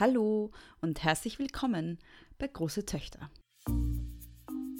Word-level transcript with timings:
Hallo 0.00 0.52
und 0.80 1.02
herzlich 1.02 1.40
willkommen 1.40 1.98
bei 2.38 2.46
Große 2.46 2.86
Töchter. 2.86 3.32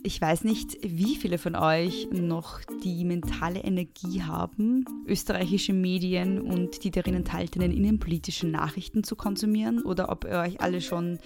Ich 0.04 0.20
weiß 0.20 0.44
nicht, 0.44 0.78
wie 0.80 1.16
viele 1.16 1.38
von 1.38 1.56
euch 1.56 2.06
noch 2.12 2.60
die 2.84 3.04
mentale 3.04 3.58
Energie 3.64 4.22
haben, 4.22 4.84
österreichische 5.08 5.72
Medien 5.72 6.40
und 6.40 6.84
die 6.84 6.92
darin 6.92 7.14
enthaltenen 7.14 7.72
innenpolitischen 7.72 8.52
Nachrichten 8.52 9.02
zu 9.02 9.16
konsumieren 9.16 9.82
oder 9.82 10.08
ob 10.08 10.24
ihr 10.24 10.38
euch 10.38 10.60
alle 10.60 10.80
schon 10.80 11.18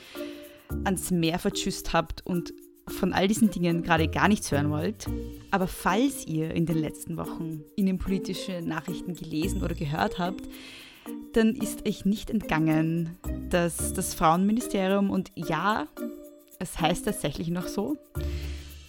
ans 0.85 1.11
Meer 1.11 1.39
vertschüsst 1.39 1.93
habt 1.93 2.25
und 2.25 2.55
von 2.89 3.13
all 3.13 3.29
diesen 3.29 3.51
Dingen 3.51 3.83
gerade 3.83 4.09
gar 4.09 4.29
nichts 4.29 4.51
hören 4.51 4.71
wollt. 4.71 5.07
Aber 5.51 5.67
falls 5.67 6.27
ihr 6.27 6.55
in 6.55 6.65
den 6.65 6.79
letzten 6.79 7.19
Wochen 7.19 7.63
innenpolitische 7.77 8.63
Nachrichten 8.63 9.15
gelesen 9.15 9.63
oder 9.63 9.75
gehört 9.75 10.19
habt, 10.19 10.49
dann 11.33 11.55
ist 11.55 11.87
euch 11.87 12.05
nicht 12.05 12.31
entgangen, 12.31 13.19
dass 13.51 13.93
das 13.93 14.15
Frauenministerium, 14.15 15.11
und 15.11 15.33
ja, 15.35 15.87
es 16.59 16.81
heißt 16.81 17.05
tatsächlich 17.05 17.49
noch 17.49 17.67
so, 17.67 17.97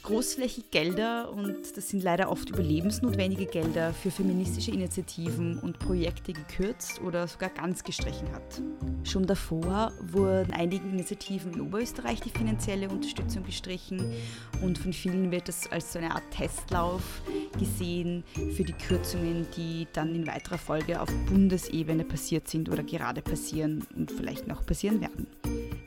großflächig 0.04 0.70
Gelder, 0.70 1.32
und 1.32 1.76
das 1.76 1.90
sind 1.90 2.04
leider 2.04 2.30
oft 2.30 2.50
überlebensnotwendige 2.50 3.46
Gelder, 3.46 3.94
für 3.94 4.12
feministische 4.12 4.72
Initiativen 4.72 5.60
und 5.60 5.80
Projekte 5.80 6.34
gekürzt 6.34 7.02
oder 7.02 7.28
sogar 7.28 7.50
ganz 7.50 7.84
gestrichen 7.84 8.32
hat. 8.34 8.62
Schon 9.04 9.26
davor 9.26 9.92
wurden 10.02 10.52
einigen 10.52 10.92
Initiativen 10.92 11.54
in 11.54 11.62
Oberösterreich 11.62 12.20
die 12.20 12.30
finanzielle 12.30 12.90
Unterstützung 12.90 13.44
gestrichen 13.44 14.14
und 14.62 14.78
von 14.78 14.94
vielen 14.94 15.32
wird 15.32 15.48
das 15.48 15.72
als 15.72 15.94
so 15.94 16.00
eine 16.00 16.12
Art 16.12 16.30
Testlauf 16.32 17.22
gesehen 17.58 18.24
für 18.56 18.64
die 18.64 18.74
Kürzungen, 18.74 19.48
die 19.56 19.88
dann 19.94 20.14
in 20.14 20.28
weiterer 20.28 20.58
Folge 20.58 21.02
auf 21.02 21.10
Bundesebene 21.30 22.04
passiert 22.04 22.48
sind 22.48 22.70
oder 22.70 22.84
gerade 22.84 23.22
passieren 23.22 23.86
und 23.96 24.12
vielleicht 24.12 24.48
noch 24.48 24.66
passieren 24.66 25.00
werden. 25.00 25.28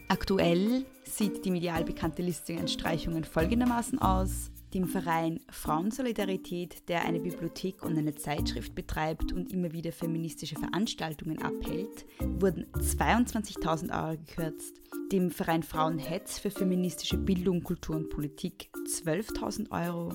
Aktuell 0.09 0.87
sieht 1.17 1.45
die 1.45 1.51
medial 1.51 1.85
bekannte 1.85 2.21
Liste 2.21 2.59
an 2.59 2.69
Streichungen 2.69 3.25
folgendermaßen 3.25 3.99
aus. 3.99 4.51
Dem 4.75 4.87
Verein 4.87 5.41
Frauensolidarität, 5.49 6.89
der 6.89 7.07
eine 7.07 7.21
Bibliothek 7.21 7.83
und 7.83 7.97
eine 7.97 8.15
Zeitschrift 8.15 8.75
betreibt 8.75 9.33
und 9.33 9.51
immer 9.51 9.73
wieder 9.73 9.93
feministische 9.93 10.57
Veranstaltungen 10.57 11.41
abhält, 11.41 12.05
wurden 12.21 12.67
22.000 12.75 13.91
Euro 13.97 14.19
gekürzt. 14.19 14.83
Dem 15.11 15.31
Verein 15.31 15.63
Frauenhetz 15.63 16.39
für 16.39 16.51
feministische 16.51 17.17
Bildung, 17.17 17.63
Kultur 17.63 17.97
und 17.97 18.11
Politik 18.11 18.69
12.000 18.87 19.71
Euro 19.71 20.13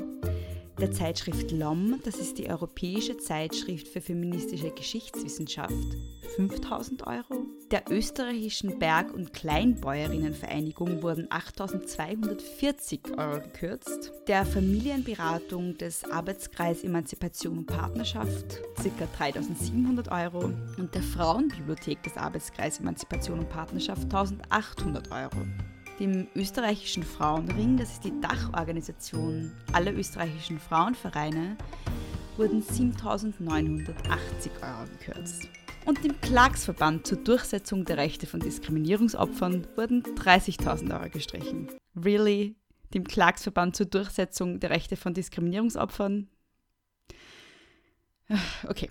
der 0.79 0.91
Zeitschrift 0.91 1.51
LOM, 1.51 1.99
das 2.03 2.17
ist 2.17 2.37
die 2.37 2.49
Europäische 2.49 3.17
Zeitschrift 3.17 3.87
für 3.87 4.01
feministische 4.01 4.71
Geschichtswissenschaft, 4.71 5.73
5000 6.35 7.05
Euro. 7.05 7.50
Der 7.71 7.89
österreichischen 7.89 8.79
Berg- 8.79 9.13
und 9.13 9.31
Kleinbäuerinnenvereinigung 9.31 11.01
wurden 11.01 11.27
8240 11.29 13.17
Euro 13.17 13.39
gekürzt. 13.39 14.11
Der 14.27 14.45
Familienberatung 14.45 15.77
des 15.77 16.03
Arbeitskreis 16.03 16.83
Emanzipation 16.83 17.59
und 17.59 17.67
Partnerschaft 17.67 18.61
ca. 18.75 19.07
3700 19.17 20.11
Euro 20.11 20.51
und 20.77 20.93
der 20.93 21.01
Frauenbibliothek 21.01 22.03
des 22.03 22.17
Arbeitskreis 22.17 22.81
Emanzipation 22.81 23.39
und 23.39 23.49
Partnerschaft 23.49 24.03
1800 24.03 25.09
Euro 25.11 25.37
dem 25.99 26.27
österreichischen 26.35 27.03
Frauenring, 27.03 27.77
das 27.77 27.91
ist 27.93 28.03
die 28.03 28.19
Dachorganisation 28.21 29.51
aller 29.71 29.93
österreichischen 29.93 30.59
Frauenvereine, 30.59 31.55
wurden 32.37 32.63
7.980 32.63 33.85
Euro 34.63 34.87
gekürzt. 34.97 35.47
Und 35.85 36.03
dem 36.03 36.19
Klagsverband 36.21 37.07
zur 37.07 37.17
Durchsetzung 37.17 37.85
der 37.85 37.97
Rechte 37.97 38.27
von 38.27 38.39
Diskriminierungsopfern 38.39 39.67
wurden 39.75 40.03
30.000 40.03 40.93
Euro 40.93 41.09
gestrichen. 41.09 41.69
Really? 41.95 42.55
Dem 42.93 43.03
Klagsverband 43.03 43.75
zur 43.75 43.87
Durchsetzung 43.87 44.59
der 44.59 44.69
Rechte 44.69 44.95
von 44.95 45.13
Diskriminierungsopfern? 45.13 46.29
Okay. 48.67 48.89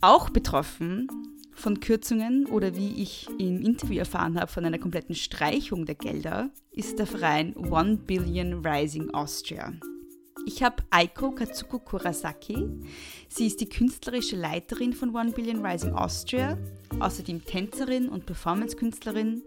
Auch 0.00 0.28
betroffen 0.28 1.08
von 1.52 1.80
Kürzungen 1.80 2.46
oder 2.46 2.74
wie 2.74 3.00
ich 3.00 3.28
im 3.38 3.62
Interview 3.62 3.98
erfahren 3.98 4.38
habe, 4.38 4.50
von 4.50 4.64
einer 4.64 4.78
kompletten 4.78 5.14
Streichung 5.14 5.86
der 5.86 5.94
Gelder, 5.94 6.50
ist 6.72 6.98
der 6.98 7.06
Verein 7.06 7.56
One 7.56 7.96
Billion 7.96 8.66
Rising 8.66 9.14
Austria. 9.14 9.72
Ich 10.46 10.62
habe 10.62 10.82
Aiko 10.90 11.30
Katsuko 11.30 11.78
Kurasaki. 11.78 12.68
Sie 13.28 13.46
ist 13.46 13.60
die 13.60 13.68
künstlerische 13.68 14.36
Leiterin 14.36 14.92
von 14.92 15.14
One 15.14 15.32
Billion 15.32 15.64
Rising 15.64 15.94
Austria, 15.94 16.58
außerdem 17.00 17.44
Tänzerin 17.44 18.08
und 18.10 18.26
Performancekünstlerin, 18.26 19.42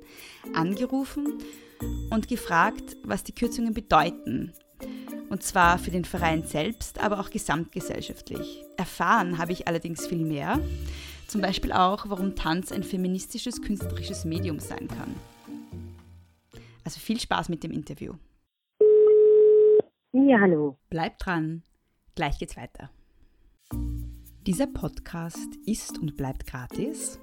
angerufen 0.53 1.38
und 2.09 2.28
gefragt, 2.28 2.97
was 3.03 3.24
die 3.24 3.34
Kürzungen 3.34 3.74
bedeuten. 3.74 4.53
Und 5.30 5.44
zwar 5.44 5.78
für 5.78 5.91
den 5.91 6.06
Verein 6.06 6.44
selbst, 6.44 7.00
aber 7.00 7.19
auch 7.19 7.29
gesamtgesellschaftlich. 7.29 8.64
Erfahren 8.78 9.38
habe 9.38 9.52
ich 9.52 9.68
allerdings 9.68 10.08
viel 10.08 10.25
mehr. 10.25 10.59
Zum 11.28 11.41
Beispiel 11.41 11.74
auch, 11.74 12.09
warum 12.09 12.35
Tanz 12.35 12.72
ein 12.72 12.84
feministisches 12.84 13.62
künstlerisches 13.62 14.25
Medium 14.25 14.59
sein 14.59 14.88
kann. 14.88 15.14
Also 16.84 17.00
viel 17.00 17.19
Spaß 17.19 17.50
mit 17.50 17.64
dem 17.64 17.72
Interview. 17.72 18.14
Ja, 20.13 20.40
hallo. 20.40 20.78
Bleib 20.90 21.18
dran, 21.19 21.63
gleich 22.16 22.40
geht's 22.40 22.56
weiter. 22.56 22.90
Dieser 24.45 24.68
Podcast 24.68 25.57
ist 25.66 26.00
und 26.00 26.16
bleibt 26.16 26.47
gratis. 26.47 27.19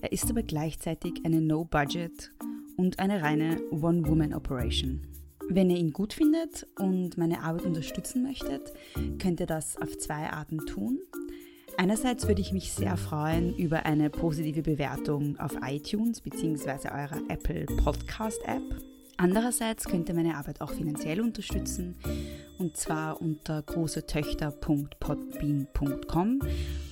Er 0.00 0.12
ist 0.12 0.30
aber 0.30 0.44
gleichzeitig 0.44 1.14
eine 1.24 1.40
No-Budget 1.40 2.30
und 2.76 3.00
eine 3.00 3.22
reine 3.22 3.60
One-Woman-Operation. 3.72 5.08
Wenn 5.48 5.70
ihr 5.70 5.78
ihn 5.78 5.92
gut 5.92 6.12
findet 6.12 6.68
und 6.78 7.18
meine 7.18 7.42
Arbeit 7.42 7.64
unterstützen 7.64 8.22
möchtet, 8.22 8.72
könnt 9.18 9.40
ihr 9.40 9.46
das 9.46 9.76
auf 9.76 9.98
zwei 9.98 10.30
Arten 10.30 10.58
tun. 10.58 11.00
Einerseits 11.76 12.28
würde 12.28 12.40
ich 12.40 12.52
mich 12.52 12.72
sehr 12.72 12.96
freuen 12.96 13.56
über 13.56 13.84
eine 13.84 14.10
positive 14.10 14.62
Bewertung 14.62 15.38
auf 15.40 15.56
iTunes 15.62 16.20
bzw. 16.20 16.88
eurer 16.88 17.22
Apple 17.28 17.66
Podcast 17.82 18.40
App. 18.44 18.91
Andererseits 19.22 19.84
könnt 19.84 20.08
ihr 20.08 20.16
meine 20.16 20.36
Arbeit 20.36 20.60
auch 20.60 20.72
finanziell 20.72 21.20
unterstützen 21.20 21.94
und 22.58 22.76
zwar 22.76 23.22
unter 23.22 23.62
großetöchter.podbean.com, 23.62 26.40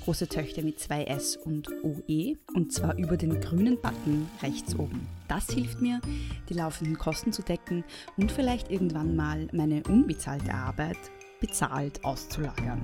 große 0.04 0.28
Töchter 0.28 0.62
mit 0.62 0.78
zwei 0.78 1.02
S 1.06 1.36
und 1.36 1.68
OE 1.82 2.36
und 2.54 2.72
zwar 2.72 2.96
über 2.98 3.16
den 3.16 3.40
grünen 3.40 3.80
Button 3.80 4.30
rechts 4.44 4.76
oben. 4.76 5.08
Das 5.26 5.50
hilft 5.50 5.80
mir, 5.80 6.00
die 6.48 6.54
laufenden 6.54 6.96
Kosten 6.96 7.32
zu 7.32 7.42
decken 7.42 7.82
und 8.16 8.30
vielleicht 8.30 8.70
irgendwann 8.70 9.16
mal 9.16 9.48
meine 9.52 9.82
unbezahlte 9.88 10.54
Arbeit 10.54 10.98
bezahlt 11.40 12.04
auszulagern. 12.04 12.80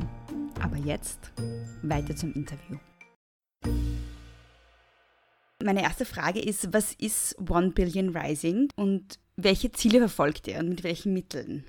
Aber 0.61 0.77
jetzt 0.77 1.31
weiter 1.83 2.17
zum 2.17 2.33
Interview. 2.33 2.79
Meine 5.63 5.85
erste 5.85 6.05
Frage 6.05 6.41
ist, 6.41 6.73
was 6.73 6.95
ist 6.95 7.39
One 7.49 7.71
Billion 7.71 8.17
Rising 8.17 8.71
und 8.75 9.21
welche 9.37 9.73
Ziele 9.73 9.99
verfolgt 9.99 10.49
ihr 10.49 10.59
und 10.59 10.69
mit 10.69 10.85
welchen 10.85 11.13
Mitteln? 11.13 11.65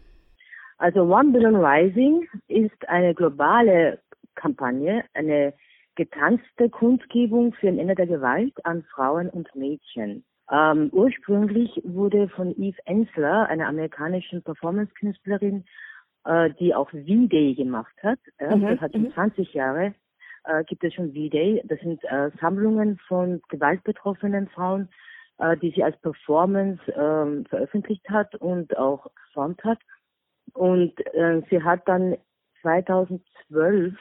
Also 0.78 1.02
One 1.02 1.32
Billion 1.32 1.56
Rising 1.56 2.28
ist 2.48 2.88
eine 2.88 3.14
globale 3.16 4.00
Kampagne, 4.36 5.04
eine 5.14 5.54
getanzte 5.96 6.70
Kundgebung 6.70 7.54
für 7.54 7.68
ein 7.68 7.80
Ende 7.80 7.96
der 7.96 8.08
Gewalt 8.08 8.54
an 8.66 8.84
Frauen 8.94 9.30
und 9.30 9.54
Mädchen. 9.56 10.24
Ähm, 10.52 10.90
ursprünglich 10.94 11.82
wurde 11.84 12.30
von 12.30 12.56
Eve 12.58 12.78
Ensler, 12.86 13.48
einer 13.48 13.68
amerikanischen 13.68 14.44
Performance-Künstlerin, 14.44 15.66
äh, 16.26 16.52
die 16.60 16.76
auch 16.76 16.90
V-Day 16.92 17.56
gemacht 17.56 17.96
hat. 18.04 18.20
Äh, 18.38 18.56
mhm. 18.56 18.68
Das 18.68 18.80
hat 18.80 18.92
schon 18.94 19.04
mhm. 19.04 19.14
20 19.14 19.54
Jahre 19.54 19.94
äh, 20.48 20.64
gibt 20.64 20.84
es 20.84 20.94
schon 20.94 21.14
V-Day. 21.14 21.62
Das 21.66 21.80
sind 21.80 22.04
äh, 22.06 22.32
Sammlungen 22.40 22.98
von 23.08 23.42
gewaltbetroffenen 23.50 24.48
Frauen, 24.50 24.90
äh, 25.40 25.58
die 25.58 25.72
sie 25.72 25.84
als 25.84 25.98
Performance 26.02 26.82
äh, 26.88 27.48
veröffentlicht 27.50 28.10
hat 28.10 28.36
und 28.36 28.78
auch 28.78 29.08
performt 29.14 29.64
hat. 29.64 29.80
Und 30.54 30.94
äh, 31.14 31.42
sie 31.50 31.64
hat 31.64 31.88
dann 31.88 32.18
2012 32.62 33.94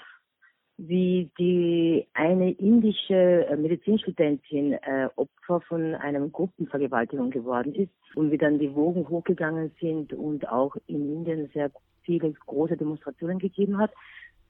wie 0.79 1.31
die 1.38 2.06
eine 2.12 2.50
indische 2.53 3.47
äh, 3.47 3.56
Medizinstudentin 3.56 4.75
äh, 4.75 5.09
Opfer 5.17 5.61
von 5.62 5.94
einem 5.94 6.33
Gruppenvergewaltigung 6.33 7.31
geworden 7.31 7.75
ist 7.75 7.93
und 8.15 8.31
wie 8.31 8.38
dann 8.38 8.59
die 8.59 8.75
Wogen 8.75 9.09
hochgegangen 9.09 9.73
sind 9.81 10.12
und 10.12 10.49
auch 10.49 10.77
in 10.87 11.12
Indien 11.15 11.49
sehr 11.55 11.71
viele 12.03 12.33
große 12.33 12.77
Demonstrationen 12.77 13.38
gegeben 13.38 13.79
hat. 13.79 13.91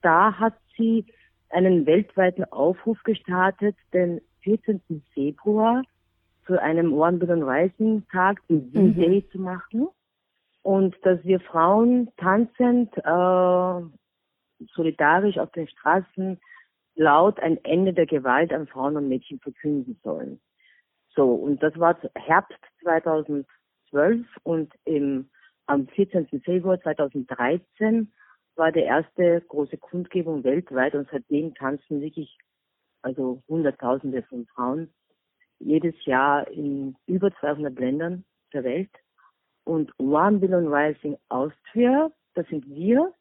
Da 0.02 0.38
hat 0.38 0.54
sie 0.76 1.06
einen 1.48 1.86
weltweiten 1.86 2.44
Aufruf 2.44 3.00
gestartet, 3.04 3.76
den 3.92 4.20
14. 4.40 4.80
Februar 5.14 5.82
zu 6.46 6.60
einem 6.60 6.92
One 6.92 7.18
Billion 7.18 7.42
Rising 7.42 8.06
Tag, 8.10 8.40
den 8.48 8.70
V-Day 8.72 9.24
mhm. 9.24 9.30
zu 9.30 9.38
machen. 9.38 9.88
Und 10.62 10.96
dass 11.02 11.22
wir 11.24 11.40
Frauen 11.40 12.08
tanzend, 12.16 12.96
äh, 12.96 13.80
solidarisch 14.74 15.38
auf 15.38 15.50
den 15.52 15.68
Straßen 15.68 16.40
laut 16.94 17.38
ein 17.40 17.62
Ende 17.64 17.92
der 17.92 18.06
Gewalt 18.06 18.52
an 18.52 18.66
Frauen 18.66 18.96
und 18.96 19.08
Mädchen 19.08 19.38
verkünden 19.40 19.98
sollen. 20.02 20.40
So, 21.14 21.34
und 21.34 21.62
das 21.62 21.78
war 21.78 21.96
Herbst 22.14 22.58
2012 22.82 23.46
und 24.42 24.72
im, 24.84 25.30
am 25.66 25.86
14. 25.88 26.28
Februar 26.42 26.80
2013 26.80 28.12
war 28.56 28.72
die 28.72 28.80
erste 28.80 29.42
große 29.42 29.76
Kundgebung 29.76 30.42
weltweit 30.44 30.94
und 30.94 31.08
seitdem 31.10 31.54
tanzen 31.54 32.00
wirklich 32.00 32.38
also 33.02 33.42
Hunderttausende 33.48 34.22
von 34.24 34.46
Frauen 34.46 34.92
jedes 35.58 35.94
Jahr 36.04 36.48
in 36.48 36.96
über 37.06 37.34
200 37.40 37.78
Ländern 37.78 38.24
der 38.52 38.64
Welt. 38.64 38.90
Und 39.64 39.92
One 39.98 40.38
Billion 40.38 40.68
Rising 40.68 41.16
Austria, 41.28 42.10
das 42.34 42.46
sind 42.48 42.68
wir. 42.68 43.12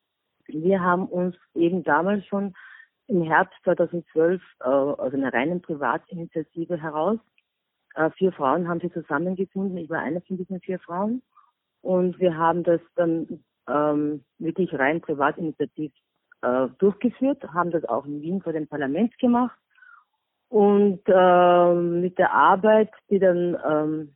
Wir 0.47 0.81
haben 0.81 1.07
uns 1.07 1.35
eben 1.55 1.83
damals 1.83 2.25
schon 2.27 2.53
im 3.07 3.23
Herbst 3.23 3.55
2012 3.63 4.41
äh, 4.59 4.63
aus 4.63 5.13
einer 5.13 5.33
reinen 5.33 5.61
Privatinitiative 5.61 6.79
heraus, 6.81 7.19
äh, 7.95 8.11
vier 8.11 8.31
Frauen 8.33 8.67
haben 8.67 8.81
sich 8.81 8.91
zusammengefunden, 8.93 9.77
ich 9.77 9.89
war 9.89 9.99
eine 9.99 10.21
von 10.21 10.37
diesen 10.37 10.59
vier 10.59 10.79
Frauen. 10.79 11.21
Und 11.81 12.19
wir 12.19 12.35
haben 12.35 12.63
das 12.63 12.81
dann 12.95 13.43
ähm, 13.69 14.23
wirklich 14.37 14.73
rein 14.73 15.01
privatinitiativ 15.01 15.93
äh, 16.41 16.67
durchgeführt, 16.77 17.43
haben 17.53 17.71
das 17.71 17.85
auch 17.85 18.05
in 18.05 18.21
Wien 18.21 18.41
vor 18.41 18.53
dem 18.53 18.67
Parlament 18.67 19.17
gemacht. 19.17 19.57
Und 20.49 21.01
äh, 21.07 21.73
mit 21.73 22.17
der 22.17 22.31
Arbeit, 22.31 22.91
die 23.09 23.19
dann 23.19 23.57
ähm, 23.67 24.15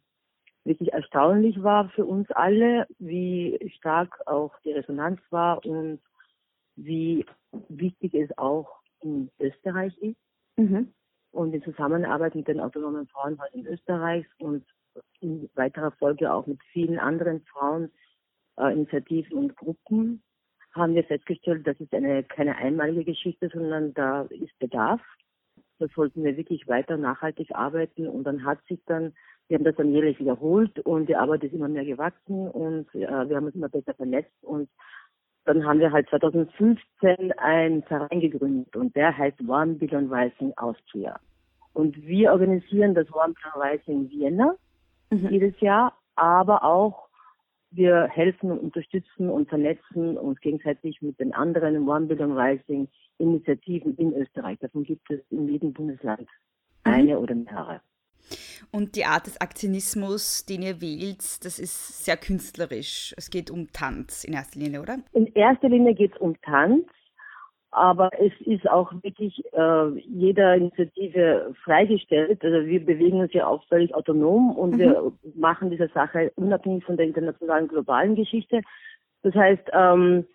wirklich 0.63 0.93
erstaunlich 0.93 1.61
war 1.63 1.89
für 1.89 2.05
uns 2.05 2.29
alle, 2.31 2.85
wie 2.99 3.71
stark 3.77 4.15
auch 4.27 4.53
die 4.63 4.71
Resonanz 4.71 5.19
war 5.31 5.65
und 5.65 5.99
wie 6.75 7.25
wichtig 7.67 8.13
es 8.13 8.37
auch 8.37 8.79
in 9.01 9.29
Österreich 9.39 9.97
ist. 9.97 10.17
Mhm. 10.57 10.93
Und 11.31 11.53
in 11.53 11.63
Zusammenarbeit 11.63 12.35
mit 12.35 12.47
den 12.47 12.59
autonomen 12.59 13.07
Frauenhäusern 13.07 13.65
Österreichs 13.67 14.29
und 14.39 14.65
in 15.19 15.49
weiterer 15.55 15.91
Folge 15.91 16.31
auch 16.33 16.47
mit 16.47 16.59
vielen 16.71 16.99
anderen 16.99 17.41
Fraueninitiativen 17.45 19.31
äh, 19.31 19.35
und 19.35 19.55
Gruppen 19.55 20.23
haben 20.73 20.95
wir 20.95 21.03
festgestellt, 21.03 21.65
das 21.65 21.79
ist 21.79 21.93
eine 21.93 22.23
keine 22.23 22.55
einmalige 22.55 23.05
Geschichte, 23.05 23.49
sondern 23.51 23.93
da 23.93 24.23
ist 24.23 24.57
Bedarf. 24.59 25.01
Da 25.79 25.87
sollten 25.95 26.23
wir 26.23 26.37
wirklich 26.37 26.67
weiter 26.67 26.97
nachhaltig 26.97 27.55
arbeiten 27.55 28.07
und 28.07 28.23
dann 28.25 28.45
hat 28.45 28.59
sich 28.67 28.79
dann, 28.85 29.13
wir 29.47 29.57
haben 29.57 29.63
das 29.63 29.75
dann 29.75 29.91
jährlich 29.91 30.19
wiederholt 30.19 30.79
und 30.79 31.07
die 31.07 31.15
Arbeit 31.15 31.43
ist 31.43 31.53
immer 31.53 31.69
mehr 31.69 31.85
gewachsen 31.85 32.47
und 32.47 32.93
äh, 32.93 33.29
wir 33.29 33.35
haben 33.35 33.45
uns 33.45 33.55
immer 33.55 33.69
besser 33.69 33.93
vernetzt 33.93 34.43
und 34.43 34.69
dann 35.45 35.65
haben 35.65 35.79
wir 35.79 35.91
halt 35.91 36.07
2015 36.09 37.31
einen 37.39 37.81
Verein 37.83 38.19
gegründet 38.19 38.75
und 38.75 38.95
der 38.95 39.17
heißt 39.17 39.41
One 39.47 39.75
Billion 39.75 40.13
Rising 40.13 40.53
Austria. 40.57 41.19
Und 41.73 41.97
wir 42.05 42.31
organisieren 42.33 42.93
das 42.93 43.07
One 43.13 43.33
Billion 43.33 43.71
Rising 43.71 44.09
Vienna 44.09 44.55
mhm. 45.09 45.29
jedes 45.29 45.59
Jahr, 45.59 45.97
aber 46.15 46.63
auch 46.63 47.08
wir 47.71 48.07
helfen 48.07 48.51
und 48.51 48.59
unterstützen 48.59 49.29
und 49.29 49.49
vernetzen 49.49 50.17
uns 50.17 50.39
gegenseitig 50.39 51.01
mit 51.01 51.19
den 51.19 51.33
anderen 51.33 51.87
One 51.87 52.07
Billion 52.07 52.37
Rising 52.37 52.87
Initiativen 53.17 53.95
in 53.97 54.13
Österreich. 54.13 54.57
Davon 54.59 54.83
gibt 54.83 55.09
es 55.11 55.19
in 55.29 55.47
jedem 55.47 55.73
Bundesland 55.73 56.21
mhm. 56.21 56.27
eine 56.83 57.19
oder 57.19 57.35
mehrere. 57.35 57.81
Und 58.71 58.95
die 58.95 59.05
Art 59.05 59.25
des 59.25 59.39
Aktionismus, 59.41 60.45
den 60.45 60.61
ihr 60.61 60.81
wählt, 60.81 61.43
das 61.45 61.59
ist 61.59 62.05
sehr 62.05 62.17
künstlerisch. 62.17 63.13
Es 63.17 63.29
geht 63.29 63.49
um 63.49 63.71
Tanz 63.71 64.23
in 64.23 64.33
erster 64.33 64.59
Linie, 64.59 64.81
oder? 64.81 64.97
In 65.13 65.27
erster 65.27 65.69
Linie 65.69 65.95
geht 65.95 66.13
es 66.13 66.19
um 66.19 66.39
Tanz, 66.41 66.85
aber 67.71 68.09
es 68.19 68.33
ist 68.45 68.69
auch 68.69 68.91
wirklich 69.03 69.43
äh, 69.53 69.89
jeder 69.99 70.55
Initiative 70.55 71.53
freigestellt. 71.63 72.43
Also 72.43 72.65
wir 72.65 72.83
bewegen 72.83 73.19
uns 73.19 73.33
ja 73.33 73.47
auch 73.47 73.63
völlig 73.67 73.93
autonom 73.93 74.55
und 74.57 74.71
mhm. 74.71 74.79
wir 74.79 75.11
machen 75.35 75.69
diese 75.69 75.87
Sache 75.89 76.31
unabhängig 76.35 76.83
von 76.83 76.97
der 76.97 77.05
internationalen 77.05 77.67
globalen 77.67 78.15
Geschichte. 78.15 78.61
Das 79.21 79.35
heißt, 79.35 79.69
ähm, 79.73 80.25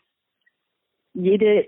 jede 1.14 1.66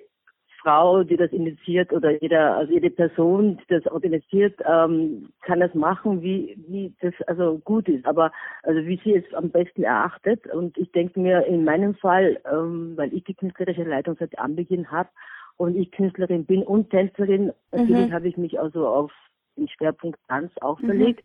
Frau, 0.63 1.05
die 1.05 1.17
das 1.17 1.31
initiiert 1.33 1.93
oder 1.93 2.21
jeder, 2.21 2.57
also 2.57 2.73
jede 2.73 2.91
Person, 2.91 3.57
die 3.59 3.75
das 3.75 3.87
organisiert, 3.87 4.61
ähm, 4.69 5.29
kann 5.43 5.61
das 5.61 5.73
machen, 5.75 6.23
wie, 6.23 6.57
wie 6.69 6.93
das 7.01 7.15
also 7.29 7.59
gut 7.59 7.89
ist. 7.89 8.05
Aber 8.07 8.33
also 8.63 8.85
wie 8.87 9.01
sie 9.03 9.15
es 9.15 9.35
am 9.35 9.51
besten 9.51 9.85
erachtet. 9.85 10.47
Und 10.53 10.77
ich 10.77 10.91
denke 10.93 11.21
mir 11.21 11.47
in 11.47 11.65
meinem 11.65 11.95
Fall, 11.95 12.41
ähm, 12.53 12.95
weil 12.97 13.15
ich 13.15 13.25
die 13.25 13.35
künstlerische 13.35 13.85
Leitung 13.85 14.17
seit 14.19 14.39
Anbeginn 14.39 14.91
habe 14.91 15.09
und 15.57 15.77
ich 15.77 15.91
Künstlerin 15.91 16.45
bin 16.45 16.63
und 16.63 16.91
Tänzerin, 16.91 17.53
natürlich 17.73 18.09
mhm. 18.09 18.13
habe 18.13 18.29
ich 18.29 18.37
mich 18.37 18.59
also 18.61 18.87
auf 18.87 19.13
den 19.57 19.69
Schwerpunkt 19.69 20.19
Tanz 20.29 20.53
auch 20.61 20.81
mhm. 20.81 20.87
verlegt. 20.87 21.25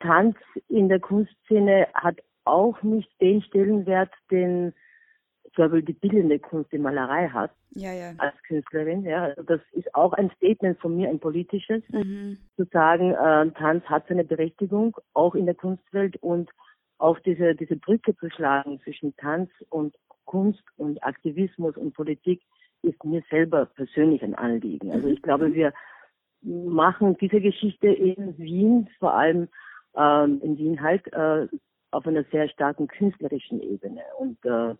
Tanz 0.00 0.36
in 0.68 0.88
der 0.88 1.00
Kunstszene 1.00 1.88
hat 1.94 2.20
auch 2.44 2.82
nicht 2.82 3.10
den 3.20 3.42
Stellenwert, 3.42 4.12
den 4.30 4.74
zum 5.54 5.64
Beispiel 5.64 5.82
die 5.82 5.92
bildende 5.92 6.38
Kunst, 6.38 6.72
die 6.72 6.78
Malerei 6.78 7.28
hat, 7.28 7.52
ja, 7.70 7.92
ja. 7.92 8.12
als 8.18 8.34
Künstlerin. 8.46 9.04
Ja, 9.04 9.24
also 9.24 9.42
das 9.42 9.60
ist 9.72 9.94
auch 9.94 10.12
ein 10.12 10.30
Statement 10.36 10.78
von 10.80 10.96
mir, 10.96 11.08
ein 11.08 11.20
politisches, 11.20 11.82
mhm. 11.90 12.38
zu 12.56 12.64
sagen, 12.72 13.12
äh, 13.12 13.50
Tanz 13.52 13.84
hat 13.84 14.06
seine 14.08 14.24
Berechtigung, 14.24 14.96
auch 15.12 15.34
in 15.34 15.46
der 15.46 15.54
Kunstwelt 15.54 16.16
und 16.22 16.50
auf 16.98 17.20
diese, 17.20 17.54
diese 17.54 17.76
Brücke 17.76 18.16
zu 18.16 18.30
schlagen 18.30 18.80
zwischen 18.82 19.16
Tanz 19.16 19.50
und 19.68 19.94
Kunst 20.24 20.62
und 20.76 21.02
Aktivismus 21.02 21.76
und 21.76 21.94
Politik 21.94 22.42
ist 22.84 23.04
mir 23.04 23.22
selber 23.30 23.66
persönlich 23.66 24.22
ein 24.22 24.34
Anliegen. 24.34 24.92
Also 24.92 25.08
ich 25.08 25.22
glaube, 25.22 25.48
mhm. 25.48 25.54
wir 25.54 25.72
machen 26.42 27.16
diese 27.20 27.40
Geschichte 27.40 27.88
in 27.88 28.36
Wien, 28.38 28.88
vor 28.98 29.14
allem 29.14 29.48
ähm, 29.96 30.40
in 30.42 30.58
Wien 30.58 30.80
halt, 30.82 31.10
äh, 31.12 31.48
auf 31.90 32.06
einer 32.06 32.24
sehr 32.24 32.48
starken 32.48 32.88
künstlerischen 32.88 33.60
Ebene. 33.60 34.02
Und 34.18 34.44
äh, 34.44 34.74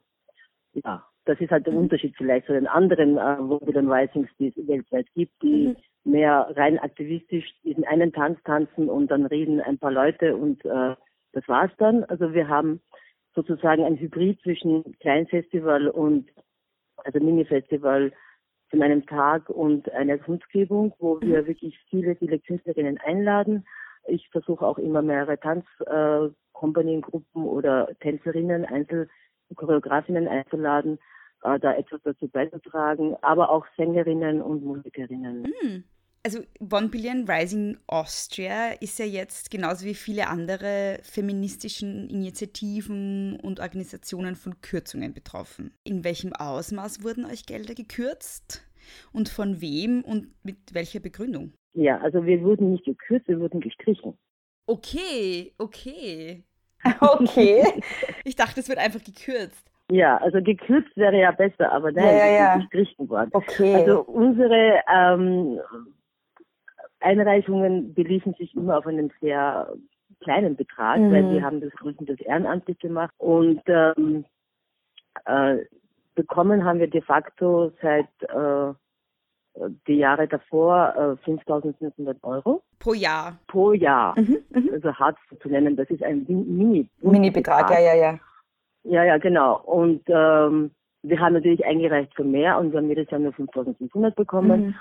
ja, 0.74 1.04
das 1.24 1.40
ist 1.40 1.50
halt 1.50 1.66
der 1.66 1.74
Unterschied 1.74 2.14
vielleicht 2.16 2.46
zu 2.46 2.52
den 2.52 2.66
anderen 2.66 3.16
äh, 3.16 3.38
Wobbly 3.38 3.78
Risings, 3.78 4.28
die 4.38 4.48
es 4.48 4.68
weltweit 4.68 5.06
gibt, 5.14 5.32
die 5.42 5.74
mhm. 6.04 6.12
mehr 6.12 6.48
rein 6.56 6.78
aktivistisch 6.78 7.46
diesen 7.62 7.84
einen 7.84 8.12
Tanz 8.12 8.38
tanzen 8.44 8.88
und 8.88 9.10
dann 9.10 9.26
reden 9.26 9.60
ein 9.60 9.78
paar 9.78 9.92
Leute 9.92 10.36
und 10.36 10.64
äh, 10.64 10.94
das 11.32 11.48
war's 11.48 11.72
dann. 11.78 12.04
Also 12.04 12.34
wir 12.34 12.48
haben 12.48 12.80
sozusagen 13.34 13.84
ein 13.84 13.96
Hybrid 13.96 14.40
zwischen 14.42 14.96
Kleinfestival 15.00 15.88
und 15.88 16.28
also 17.04 17.20
Mini-Festival 17.20 18.12
von 18.70 18.82
einem 18.82 19.06
Tag 19.06 19.48
und 19.48 19.88
einer 19.92 20.18
Kunstgebung, 20.18 20.92
wo 20.98 21.20
wir 21.20 21.42
mhm. 21.42 21.46
wirklich 21.46 21.78
viele, 21.88 22.16
viele 22.16 22.40
Künstlerinnen 22.40 22.98
einladen. 22.98 23.64
Ich 24.06 24.28
versuche 24.30 24.66
auch 24.66 24.78
immer 24.78 25.02
mehrere 25.02 25.38
Tanzkompaniengruppen 25.38 27.44
äh, 27.44 27.46
oder 27.46 27.88
Tänzerinnen, 28.00 28.64
Einzel 28.64 29.08
Choreografinnen 29.54 30.26
einzuladen, 30.26 30.98
äh, 31.42 31.60
da 31.60 31.74
etwas 31.74 32.00
dazu 32.02 32.26
beizutragen, 32.28 33.14
aber 33.22 33.50
auch 33.50 33.66
Sängerinnen 33.76 34.42
und 34.42 34.64
Musikerinnen. 34.64 35.42
Mm. 35.42 35.84
Also 36.26 36.38
One 36.58 36.88
Billion 36.88 37.28
Rising 37.28 37.76
Austria 37.86 38.70
ist 38.80 38.98
ja 38.98 39.04
jetzt 39.04 39.50
genauso 39.50 39.84
wie 39.84 39.92
viele 39.94 40.28
andere 40.28 40.98
feministischen 41.02 42.08
Initiativen 42.08 43.38
und 43.42 43.60
Organisationen 43.60 44.34
von 44.34 44.58
Kürzungen 44.62 45.12
betroffen. 45.12 45.74
In 45.84 46.02
welchem 46.02 46.32
Ausmaß 46.32 47.04
wurden 47.04 47.26
euch 47.26 47.44
Gelder 47.44 47.74
gekürzt 47.74 48.66
und 49.12 49.28
von 49.28 49.60
wem 49.60 50.00
und 50.00 50.28
mit 50.42 50.56
welcher 50.72 51.00
Begründung? 51.00 51.52
Ja, 51.74 51.98
also 51.98 52.24
wir 52.24 52.40
wurden 52.40 52.70
nicht 52.70 52.86
gekürzt, 52.86 53.28
wir 53.28 53.38
wurden 53.38 53.60
gestrichen. 53.60 54.16
Okay, 54.66 55.52
okay. 55.58 56.42
Okay. 57.00 57.64
ich 58.24 58.36
dachte, 58.36 58.60
es 58.60 58.68
wird 58.68 58.78
einfach 58.78 59.02
gekürzt. 59.02 59.70
Ja, 59.90 60.18
also 60.18 60.42
gekürzt 60.42 60.94
wäre 60.96 61.18
ja 61.18 61.32
besser, 61.32 61.72
aber 61.72 61.92
nein, 61.92 62.04
ja, 62.04 62.26
ja, 62.26 62.32
ja. 62.32 62.56
gestrichen 62.58 63.08
worden. 63.08 63.30
Okay. 63.32 63.74
Also 63.74 64.02
unsere 64.02 64.80
ähm, 64.92 65.58
Einreichungen 67.04 67.94
beliefen 67.94 68.34
sich 68.34 68.54
immer 68.54 68.78
auf 68.78 68.86
einen 68.86 69.12
sehr 69.20 69.72
kleinen 70.20 70.56
Betrag, 70.56 70.98
mhm. 70.98 71.12
weil 71.12 71.30
wir 71.32 71.42
haben 71.42 71.60
das 71.60 71.72
größtenteils 71.72 72.20
ehrenamtlich 72.20 72.78
gemacht 72.78 73.14
und 73.18 73.60
ähm, 73.66 74.24
äh, 75.26 75.58
bekommen 76.14 76.64
haben 76.64 76.78
wir 76.78 76.88
de 76.88 77.02
facto 77.02 77.72
seit 77.82 78.08
äh, 78.22 78.72
die 79.86 79.96
Jahre 79.96 80.26
davor 80.26 81.18
äh, 81.24 81.30
5.500 81.30 82.16
Euro. 82.22 82.62
Pro 82.78 82.94
Jahr? 82.94 83.38
Pro 83.46 83.72
Jahr. 83.72 84.18
Mhm, 84.18 84.38
mhm. 84.50 84.70
also 84.72 84.92
hart 84.94 85.16
zu 85.40 85.48
nennen, 85.48 85.76
das 85.76 85.88
ist 85.90 86.02
ein 86.02 86.24
Mini. 86.28 86.88
Mini-Betrag, 87.00 87.70
ja, 87.70 87.80
ja, 87.80 87.94
ja. 87.94 88.18
Ja, 88.84 89.04
ja, 89.04 89.18
genau. 89.18 89.60
Und 89.60 90.02
ähm, 90.08 90.70
wir 91.02 91.20
haben 91.20 91.34
natürlich 91.34 91.64
eingereicht 91.64 92.14
für 92.14 92.24
mehr 92.24 92.58
und 92.58 92.72
wir 92.72 92.78
haben 92.78 92.88
jedes 92.88 93.10
Jahr 93.10 93.20
nur 93.20 93.32
5.500 93.32 94.10
bekommen. 94.14 94.66
Mhm. 94.66 94.74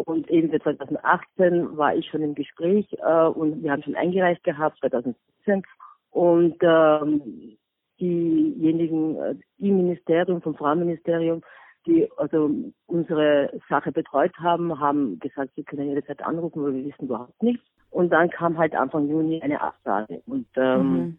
Und 0.00 0.30
eben 0.30 0.50
für 0.50 0.60
2018 0.60 1.76
war 1.76 1.94
ich 1.94 2.06
schon 2.08 2.22
im 2.22 2.34
Gespräch 2.34 2.86
äh, 2.92 3.26
und 3.26 3.62
wir 3.62 3.72
haben 3.72 3.82
schon 3.82 3.96
eingereicht 3.96 4.44
gehabt, 4.44 4.78
2017. 4.80 5.62
Und 6.10 6.56
ähm, 6.62 7.56
diejenigen, 8.00 9.16
äh, 9.16 9.34
die 9.58 9.70
Ministerium 9.70 10.42
vom 10.42 10.54
Frauenministerium, 10.56 11.42
die 11.86 12.10
also 12.16 12.50
unsere 12.86 13.52
Sache 13.68 13.92
betreut 13.92 14.36
haben, 14.38 14.78
haben 14.78 15.18
gesagt, 15.18 15.52
sie 15.56 15.64
können 15.64 15.88
jederzeit 15.88 16.22
anrufen, 16.22 16.62
weil 16.62 16.74
wir 16.74 16.84
wissen 16.86 17.06
überhaupt 17.06 17.42
nichts. 17.42 17.64
Und 17.90 18.10
dann 18.10 18.30
kam 18.30 18.58
halt 18.58 18.74
Anfang 18.74 19.08
Juni 19.08 19.40
eine 19.42 19.60
Absage. 19.60 20.22
Und 20.26 20.46
ähm, 20.56 20.92
mhm. 20.92 21.18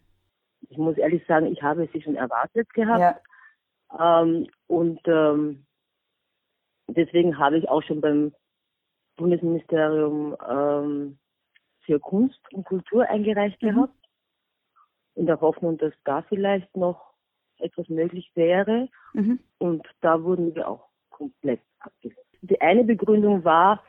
ich 0.68 0.78
muss 0.78 0.96
ehrlich 0.96 1.24
sagen, 1.26 1.46
ich 1.46 1.62
habe 1.62 1.88
sie 1.92 2.00
schon 2.00 2.16
erwartet 2.16 2.72
gehabt. 2.74 3.20
Ja. 3.92 4.22
Ähm, 4.22 4.46
und 4.68 5.00
ähm, 5.06 5.64
deswegen 6.88 7.38
habe 7.38 7.58
ich 7.58 7.68
auch 7.68 7.82
schon 7.82 8.00
beim 8.00 8.32
Bundesministerium 9.16 10.36
ähm, 10.48 11.18
für 11.84 12.00
Kunst 12.00 12.40
und 12.52 12.64
Kultur 12.64 13.08
eingereicht 13.08 13.62
mhm. 13.62 13.68
gehabt. 13.68 13.94
In 15.14 15.26
der 15.26 15.40
Hoffnung, 15.40 15.76
dass 15.78 15.92
da 16.04 16.22
vielleicht 16.22 16.74
noch 16.76 17.12
etwas 17.58 17.88
möglich 17.88 18.30
wäre. 18.34 18.88
Mhm. 19.12 19.38
Und 19.58 19.86
da 20.00 20.22
wurden 20.22 20.54
wir 20.54 20.68
auch 20.68 20.88
komplett 21.10 21.60
abgelehnt. 21.80 22.18
Die 22.40 22.60
eine 22.60 22.84
Begründung 22.84 23.44
war, 23.44 23.82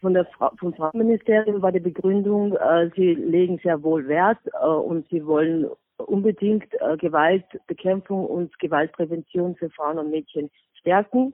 von 0.00 0.12
der 0.12 0.26
Frau, 0.26 0.52
vom 0.58 0.74
Frauenministerium 0.74 1.62
war 1.62 1.72
die 1.72 1.80
Begründung, 1.80 2.54
äh, 2.56 2.90
sie 2.94 3.14
legen 3.14 3.58
sehr 3.62 3.82
wohl 3.82 4.06
Wert 4.08 4.38
äh, 4.60 4.66
und 4.66 5.08
sie 5.08 5.24
wollen 5.24 5.66
unbedingt 5.96 6.72
äh, 6.80 6.96
Gewaltbekämpfung 6.98 8.26
und 8.26 8.58
Gewaltprävention 8.58 9.56
für 9.56 9.70
Frauen 9.70 9.98
und 9.98 10.10
Mädchen 10.10 10.50
stärken 10.74 11.32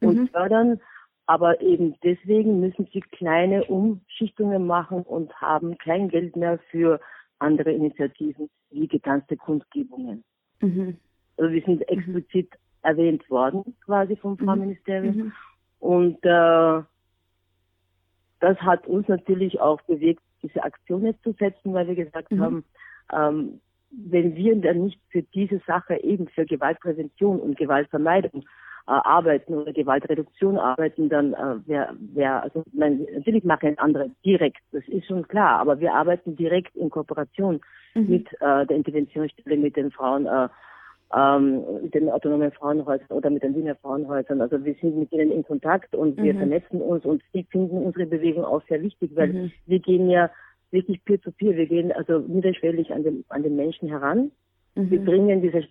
und 0.00 0.18
mhm. 0.18 0.28
fördern. 0.28 0.80
Aber 1.28 1.60
eben 1.60 1.94
deswegen 2.02 2.58
müssen 2.58 2.88
sie 2.90 3.02
kleine 3.02 3.62
Umschichtungen 3.64 4.66
machen 4.66 5.02
und 5.02 5.30
haben 5.42 5.76
kein 5.76 6.08
Geld 6.08 6.36
mehr 6.36 6.58
für 6.70 7.00
andere 7.38 7.70
Initiativen 7.70 8.48
wie 8.70 8.88
getanzte 8.88 9.36
Kundgebungen. 9.36 10.24
Mhm. 10.60 10.96
Also 11.36 11.52
wir 11.52 11.62
sind 11.64 11.86
explizit 11.86 12.50
mhm. 12.50 12.56
erwähnt 12.80 13.28
worden 13.28 13.76
quasi 13.84 14.16
vom 14.16 14.32
mhm. 14.32 14.38
Frauenministerium. 14.38 15.16
Mhm. 15.16 15.32
Und 15.80 16.24
äh, 16.24 16.82
das 18.40 18.58
hat 18.60 18.86
uns 18.86 19.06
natürlich 19.06 19.60
auch 19.60 19.82
bewegt, 19.82 20.22
diese 20.42 20.64
Aktion 20.64 21.04
jetzt 21.04 21.22
zu 21.24 21.32
setzen, 21.32 21.74
weil 21.74 21.88
wir 21.88 21.94
gesagt 21.94 22.32
mhm. 22.32 22.40
haben, 22.40 22.64
ähm, 23.12 23.60
wenn 23.90 24.34
wir 24.34 24.56
dann 24.62 24.84
nicht 24.84 25.00
für 25.10 25.22
diese 25.22 25.60
Sache 25.66 26.02
eben 26.02 26.26
für 26.28 26.46
Gewaltprävention 26.46 27.38
und 27.38 27.58
Gewaltvermeidung 27.58 28.46
arbeiten 28.92 29.54
oder 29.54 29.72
Gewaltreduktion 29.72 30.56
arbeiten, 30.56 31.08
dann 31.08 31.34
äh, 31.34 31.56
wer, 31.66 31.94
wer, 32.14 32.42
also 32.42 32.64
mein, 32.72 33.06
natürlich 33.14 33.44
machen 33.44 33.78
andere 33.78 34.10
direkt, 34.24 34.58
das 34.72 34.86
ist 34.88 35.06
schon 35.06 35.28
klar, 35.28 35.60
aber 35.60 35.78
wir 35.80 35.92
arbeiten 35.94 36.36
direkt 36.36 36.74
in 36.74 36.88
Kooperation 36.88 37.60
mhm. 37.94 38.08
mit 38.08 38.32
äh, 38.40 38.66
der 38.66 38.76
Interventionsstelle, 38.76 39.56
mit 39.56 39.76
den 39.76 39.90
Frauen, 39.90 40.26
äh, 40.26 40.48
ähm, 41.14 41.62
mit 41.82 41.94
den 41.94 42.08
autonomen 42.10 42.50
Frauenhäusern 42.52 43.10
oder 43.10 43.30
mit 43.30 43.42
den 43.42 43.54
Wiener 43.54 43.76
Frauenhäusern. 43.76 44.40
Also 44.40 44.64
wir 44.64 44.74
sind 44.74 44.96
mit 44.96 45.12
ihnen 45.12 45.32
in 45.32 45.42
Kontakt 45.42 45.94
und 45.94 46.16
wir 46.16 46.34
mhm. 46.34 46.38
vernetzen 46.38 46.80
uns 46.80 47.04
und 47.04 47.22
sie 47.32 47.44
finden 47.50 47.82
unsere 47.82 48.06
Bewegung 48.06 48.44
auch 48.44 48.62
sehr 48.68 48.82
wichtig, 48.82 49.10
weil 49.14 49.32
mhm. 49.32 49.52
wir 49.66 49.78
gehen 49.80 50.10
ja 50.10 50.30
wirklich 50.70 51.02
peer-to-peer, 51.04 51.52
-peer. 51.52 51.56
wir 51.56 51.66
gehen 51.66 51.92
also 51.92 52.18
niederschwellig 52.18 52.92
an 52.92 53.02
den, 53.02 53.24
an 53.28 53.42
den 53.42 53.56
Menschen 53.56 53.88
heran. 53.88 54.30
Mhm. 54.74 54.90
Wir 54.90 55.04
bringen 55.04 55.42
diese, 55.42 55.64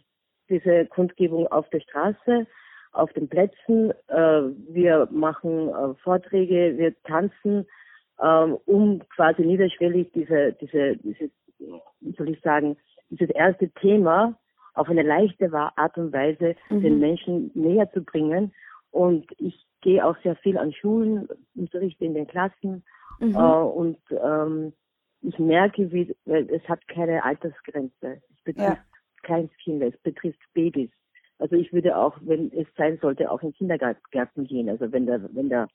diese 0.50 0.86
Kundgebung 0.86 1.48
auf 1.48 1.70
der 1.70 1.82
Straße, 1.82 2.48
auf 2.98 3.14
den 3.14 3.28
Plätzen, 3.28 3.92
äh, 4.08 4.42
wir 4.70 5.08
machen 5.12 5.70
äh, 5.70 5.94
Vorträge, 6.04 6.78
wir 6.78 6.94
tanzen, 7.04 7.66
äh, 8.20 8.44
um 8.66 9.02
quasi 9.16 9.44
niederschwellig 9.44 10.12
diese, 10.14 10.54
diese, 10.54 10.98
diese, 10.98 11.30
wie 11.60 12.16
soll 12.18 12.30
ich 12.30 12.42
sagen, 12.42 12.78
dieses 13.10 13.30
erste 13.30 13.70
Thema 13.70 14.38
auf 14.74 14.90
eine 14.90 15.04
leichte 15.04 15.52
Art 15.54 15.98
und 15.98 16.14
Weise 16.14 16.56
mhm. 16.70 16.82
den 16.82 17.00
Menschen 17.00 17.52
näher 17.54 17.92
zu 17.92 18.04
bringen. 18.04 18.54
Und 18.92 19.26
ich 19.38 19.66
gehe 19.82 20.06
auch 20.06 20.16
sehr 20.24 20.36
viel 20.38 20.58
an 20.58 20.74
Schulen, 20.74 21.28
unterrichte 21.56 22.06
in 22.06 22.14
den 22.14 22.28
Klassen 22.28 22.84
mhm. 23.20 23.36
äh, 23.36 23.38
und 23.38 23.98
ähm, 24.12 24.74
ich 25.22 25.40
merke, 25.40 25.92
wie 25.92 26.16
es 26.26 26.70
hat 26.70 26.88
keine 26.88 27.24
Altersgrenze. 27.24 28.22
Es 28.32 28.44
betrifft 28.44 28.70
ja. 28.70 28.78
Kleinkinder, 29.24 29.88
es 29.88 29.98
betrifft 29.98 30.40
Babys. 30.54 30.92
Also 31.40 31.56
ich 31.56 31.72
würde 31.72 31.98
auch, 31.98 32.18
wenn 32.22 32.52
es 32.52 32.68
sein 32.76 32.98
sollte, 33.02 33.30
auch 33.30 33.42
in 33.42 33.54
Kindergärten 33.54 34.48
gehen, 34.48 34.70
also 34.70 34.92
wenn 34.92 35.06
da, 35.06 35.20
wenn 35.34 35.50
da 35.50 35.68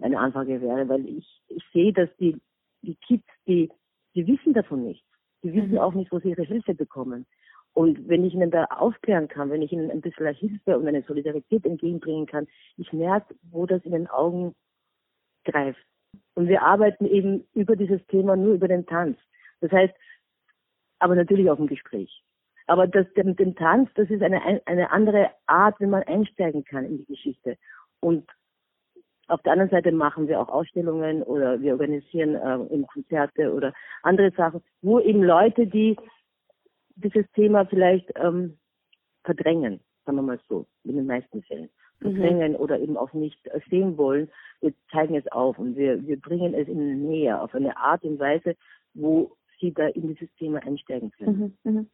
eine 0.00 0.18
Anfrage 0.18 0.60
wäre, 0.60 0.88
weil 0.88 1.06
ich, 1.06 1.42
ich 1.48 1.62
sehe, 1.72 1.92
dass 1.92 2.08
die, 2.18 2.40
die 2.82 2.96
Kids, 2.96 3.26
die, 3.46 3.70
die 4.14 4.26
wissen 4.26 4.54
davon 4.54 4.84
nichts. 4.84 5.06
Die 5.42 5.52
wissen 5.52 5.72
mhm. 5.72 5.78
auch 5.78 5.94
nicht, 5.94 6.10
wo 6.10 6.18
sie 6.18 6.30
ihre 6.30 6.42
Hilfe 6.42 6.74
bekommen. 6.74 7.26
Und 7.74 8.08
wenn 8.08 8.24
ich 8.24 8.34
ihnen 8.34 8.50
da 8.50 8.64
aufklären 8.64 9.28
kann, 9.28 9.50
wenn 9.50 9.62
ich 9.62 9.72
ihnen 9.72 9.90
ein 9.90 10.00
bisschen 10.00 10.32
Hilfe 10.34 10.78
und 10.78 10.86
eine 10.86 11.02
Solidarität 11.02 11.66
entgegenbringen 11.66 12.26
kann, 12.26 12.46
ich 12.76 12.92
merke, 12.92 13.34
wo 13.50 13.66
das 13.66 13.84
in 13.84 13.92
den 13.92 14.06
Augen 14.06 14.54
greift. 15.44 15.84
Und 16.34 16.48
wir 16.48 16.62
arbeiten 16.62 17.04
eben 17.06 17.46
über 17.52 17.76
dieses 17.76 18.04
Thema 18.06 18.36
nur 18.36 18.54
über 18.54 18.68
den 18.68 18.86
Tanz. 18.86 19.18
Das 19.60 19.72
heißt, 19.72 19.94
aber 21.00 21.16
natürlich 21.16 21.50
auch 21.50 21.58
im 21.58 21.66
Gespräch. 21.66 22.23
Aber 22.66 22.86
das, 22.86 23.06
dem, 23.14 23.36
dem 23.36 23.54
Tanz, 23.54 23.90
das 23.94 24.08
ist 24.10 24.22
eine, 24.22 24.40
eine 24.66 24.90
andere 24.90 25.30
Art, 25.46 25.78
wie 25.80 25.86
man 25.86 26.02
einsteigen 26.04 26.64
kann 26.64 26.84
in 26.84 26.98
die 26.98 27.04
Geschichte. 27.04 27.58
Und 28.00 28.26
auf 29.28 29.42
der 29.42 29.52
anderen 29.52 29.70
Seite 29.70 29.92
machen 29.92 30.28
wir 30.28 30.40
auch 30.40 30.48
Ausstellungen 30.48 31.22
oder 31.22 31.60
wir 31.60 31.72
organisieren 31.72 32.34
äh, 32.34 32.84
Konzerte 32.92 33.52
oder 33.52 33.72
andere 34.02 34.30
Sachen, 34.32 34.62
wo 34.82 35.00
eben 35.00 35.22
Leute, 35.22 35.66
die 35.66 35.96
dieses 36.96 37.30
Thema 37.32 37.64
vielleicht 37.66 38.10
ähm, 38.16 38.58
verdrängen, 39.24 39.80
sagen 40.04 40.18
wir 40.18 40.22
mal 40.22 40.40
so, 40.48 40.66
in 40.84 40.96
den 40.96 41.06
meisten 41.06 41.42
Fällen. 41.42 41.70
Mhm. 42.00 42.12
Verdrängen 42.12 42.52
mhm. 42.52 42.58
oder 42.58 42.78
eben 42.78 42.96
auch 42.96 43.12
nicht 43.12 43.38
sehen 43.70 43.96
wollen. 43.96 44.30
Wir 44.60 44.74
zeigen 44.90 45.16
es 45.16 45.26
auf 45.32 45.58
und 45.58 45.76
wir, 45.76 46.06
wir 46.06 46.20
bringen 46.20 46.54
es 46.54 46.68
in 46.68 46.78
die 46.78 46.94
Nähe 46.94 47.40
auf 47.40 47.54
eine 47.54 47.76
Art 47.76 48.04
und 48.04 48.18
Weise, 48.18 48.56
wo 48.92 49.36
sie 49.60 49.72
da 49.72 49.86
in 49.88 50.14
dieses 50.14 50.32
Thema 50.36 50.62
einsteigen 50.62 51.10
können. 51.12 51.56
Mhm. 51.64 51.72
Mhm. 51.72 51.90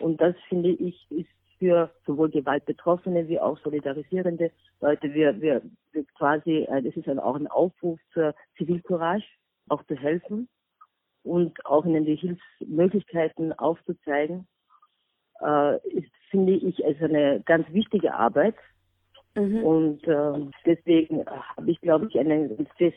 Und 0.00 0.20
das 0.20 0.34
finde 0.48 0.70
ich 0.70 1.06
ist 1.10 1.28
für 1.58 1.90
sowohl 2.06 2.30
Gewaltbetroffene 2.30 3.28
wie 3.28 3.40
auch 3.40 3.58
solidarisierende 3.58 4.50
Leute. 4.80 5.14
Wir, 5.14 5.40
wir, 5.40 5.62
wir 5.92 6.04
quasi, 6.18 6.66
äh, 6.68 6.82
das 6.82 6.96
ist 6.96 7.08
auch 7.08 7.36
ein 7.36 7.46
Aufruf 7.46 7.98
zur 8.12 8.34
Zivilcourage, 8.56 9.24
auch 9.68 9.82
zu 9.84 9.94
helfen 9.94 10.48
und 11.22 11.64
auch 11.64 11.84
ihnen 11.84 12.04
die 12.04 12.16
Hilfsmöglichkeiten 12.16 13.52
aufzuzeigen, 13.52 14.46
äh, 15.40 15.76
ist, 15.88 16.12
finde 16.30 16.52
ich, 16.52 16.84
also 16.84 17.04
eine 17.06 17.40
ganz 17.44 17.66
wichtige 17.72 18.14
Arbeit. 18.14 18.56
Mhm. 19.36 19.64
Und 19.64 20.06
äh, 20.06 20.46
deswegen 20.64 21.24
habe 21.26 21.70
ich, 21.70 21.80
glaube 21.80 22.06
ich, 22.08 22.18
eine, 22.18 22.56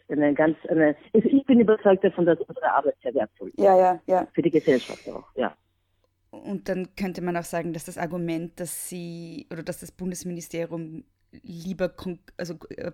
eine 0.09 0.33
ganz, 0.33 0.57
eine, 0.69 0.95
also 1.13 1.27
ich 1.27 1.45
bin 1.45 1.59
überzeugt 1.59 2.03
davon, 2.03 2.25
dass 2.25 2.39
unsere 2.41 2.71
Arbeit 2.71 2.95
sehr 3.01 3.13
wertvoll 3.15 3.49
ist. 3.49 3.59
Ja, 3.59 3.77
ja, 3.77 3.99
ja. 4.05 4.27
Für 4.33 4.41
die 4.41 4.51
Gesellschaft 4.51 5.07
auch, 5.09 5.25
ja. 5.35 5.55
Und 6.29 6.69
dann 6.69 6.89
könnte 6.95 7.21
man 7.21 7.37
auch 7.37 7.43
sagen, 7.43 7.73
dass 7.73 7.85
das 7.85 7.97
Argument, 7.97 8.59
dass 8.59 8.89
sie 8.89 9.47
oder 9.51 9.63
dass 9.63 9.79
das 9.79 9.91
Bundesministerium 9.91 11.03
lieber 11.43 11.91
also, 12.37 12.55
äh, 12.75 12.91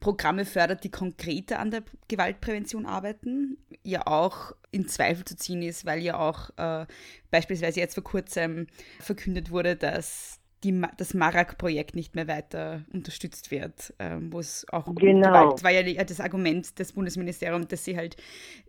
Programme 0.00 0.44
fördert, 0.44 0.84
die 0.84 0.90
konkreter 0.90 1.58
an 1.58 1.70
der 1.70 1.82
Gewaltprävention 2.08 2.86
arbeiten, 2.86 3.58
ja 3.82 4.06
auch 4.06 4.52
in 4.70 4.88
Zweifel 4.88 5.24
zu 5.24 5.36
ziehen 5.36 5.62
ist, 5.62 5.84
weil 5.84 6.00
ja 6.00 6.18
auch 6.18 6.50
äh, 6.56 6.86
beispielsweise 7.30 7.80
jetzt 7.80 7.94
vor 7.94 8.04
kurzem 8.04 8.68
verkündet 9.00 9.50
wurde, 9.50 9.76
dass 9.76 10.40
die, 10.66 10.82
das 10.98 11.14
Marak-Projekt 11.14 11.94
nicht 11.94 12.14
mehr 12.14 12.26
weiter 12.26 12.80
unterstützt 12.92 13.50
wird, 13.50 13.94
ähm, 13.98 14.32
wo 14.32 14.40
es 14.40 14.66
auch 14.72 14.92
genau. 14.94 15.28
Gewalt 15.28 15.64
war 15.64 15.70
ja 15.70 16.04
das 16.04 16.20
Argument 16.20 16.78
des 16.78 16.92
Bundesministeriums, 16.92 17.68
dass 17.68 17.84
sie 17.84 17.96
halt 17.96 18.16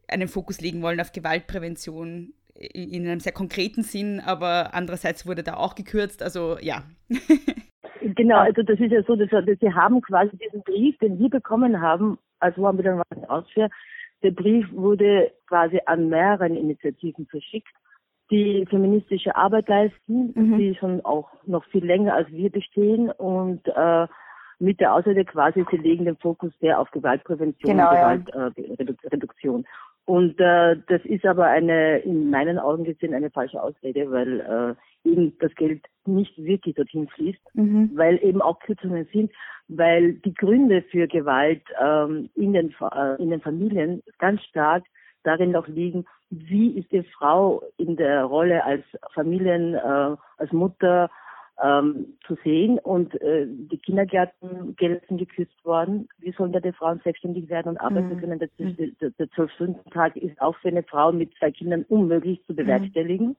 einen 0.08 0.28
Fokus 0.28 0.62
legen 0.62 0.82
wollen 0.82 1.02
auf 1.02 1.12
Gewaltprävention 1.12 2.34
in 2.56 3.08
einem 3.08 3.20
sehr 3.20 3.34
konkreten 3.34 3.84
Sinn, 3.84 4.20
aber 4.20 4.74
andererseits 4.74 5.28
wurde 5.28 5.44
da 5.44 5.56
auch 5.56 5.76
gekürzt, 5.76 6.24
also 6.24 6.58
ja. 6.60 6.84
Genau, 8.16 8.38
also 8.38 8.62
das 8.62 8.80
ist 8.80 8.92
ja 8.92 9.02
so, 9.04 9.16
dass, 9.16 9.30
dass 9.30 9.60
Sie 9.60 9.74
haben 9.74 10.02
quasi 10.02 10.38
diesen 10.38 10.62
Brief, 10.64 10.98
den 11.00 11.20
wir 11.20 11.30
bekommen 11.30 11.82
haben, 11.82 12.18
als 12.40 12.58
One 12.58 12.76
Billion 12.78 13.02
Rights 13.02 13.30
Austria, 13.30 13.70
der 14.24 14.32
Brief 14.32 14.66
wurde 14.72 15.32
quasi 15.48 15.80
an 15.86 16.08
mehreren 16.08 16.56
Initiativen 16.56 17.26
verschickt, 17.26 17.74
die 18.30 18.66
feministische 18.70 19.36
Arbeit 19.36 19.70
leisten, 19.70 20.34
mhm. 20.36 20.58
die 20.58 20.76
schon 20.76 21.04
auch 21.06 21.30
noch 21.46 21.64
viel 21.66 21.86
länger 21.86 22.14
als 22.14 22.30
wir 22.32 22.52
bestehen 22.52 23.10
und 23.12 23.62
äh, 23.68 24.08
mit 24.60 24.80
der 24.80 24.94
Ausrede 24.94 25.24
quasi, 25.24 25.64
sie 25.70 25.78
legen 25.78 26.06
den 26.06 26.18
Fokus 26.18 26.52
sehr 26.60 26.80
auf 26.80 26.90
Gewaltprävention 26.92 27.78
genau, 27.78 28.12
und 28.12 28.26
Gewaltreduktion. 28.26 29.62
Ja. 29.62 29.68
Äh, 29.68 30.12
und 30.12 30.40
äh, 30.40 30.78
das 30.88 31.04
ist 31.04 31.26
aber 31.26 31.48
eine, 31.48 32.00
in 32.00 32.30
meinen 32.30 32.58
Augen 32.60 32.86
gesehen, 32.86 33.14
eine 33.14 33.30
falsche 33.30 33.62
Ausrede, 33.62 34.10
weil 34.10 34.40
äh, 35.06 35.10
eben 35.10 35.38
das 35.40 35.54
Geld 35.56 35.84
nicht 36.06 36.38
wirklich 36.38 36.76
dorthin 36.76 37.10
fließt, 37.10 37.56
mhm. 37.56 37.92
weil 37.94 38.24
eben 38.24 38.42
auch 38.42 38.60
Kürzungen 38.60 39.06
sind, 39.12 39.32
weil 39.68 40.14
die 40.14 40.34
Gründe 40.34 40.82
für 40.84 41.08
Gewalt 41.08 41.64
ähm, 41.80 42.30
in, 42.36 42.54
den, 42.54 42.74
äh, 42.80 43.22
in 43.22 43.32
den 43.32 43.42
Familien 43.42 44.02
ganz 44.18 44.42
stark 44.46 44.86
darin 45.24 45.52
noch 45.52 45.68
liegen, 45.68 46.06
wie 46.30 46.78
ist 46.78 46.92
die 46.92 47.04
Frau 47.04 47.64
in 47.78 47.96
der 47.96 48.24
Rolle 48.24 48.64
als 48.64 48.84
Familien, 49.14 49.76
äh, 49.76 50.16
als 50.38 50.52
Mutter, 50.52 51.10
ähm, 51.64 52.18
zu 52.26 52.36
sehen. 52.44 52.80
Und 52.80 53.20
äh, 53.22 53.48
die 53.48 53.78
Kindergärtengelder 53.78 55.02
sind 55.08 55.18
gekürzt 55.18 55.66
worden. 55.66 56.08
Wie 56.20 56.32
sollen 56.32 56.52
da 56.52 56.60
die 56.60 56.72
Frauen 56.72 57.02
selbstständig 57.04 57.50
werden 57.50 57.70
und 57.70 57.78
arbeiten 57.78 58.16
mhm. 58.16 58.20
können? 58.20 58.40
Mhm. 58.58 58.96
Der 59.18 59.30
Zwölf-Stunden-Tag 59.32 60.18
ist 60.18 60.40
auch 60.42 60.56
für 60.58 60.70
eine 60.70 60.84
Frau 60.84 61.12
mit 61.12 61.34
zwei 61.38 61.52
Kindern 61.52 61.84
unmöglich 61.90 62.44
zu 62.46 62.54
mhm. 62.54 62.58
bewerkstelligen. 62.58 63.36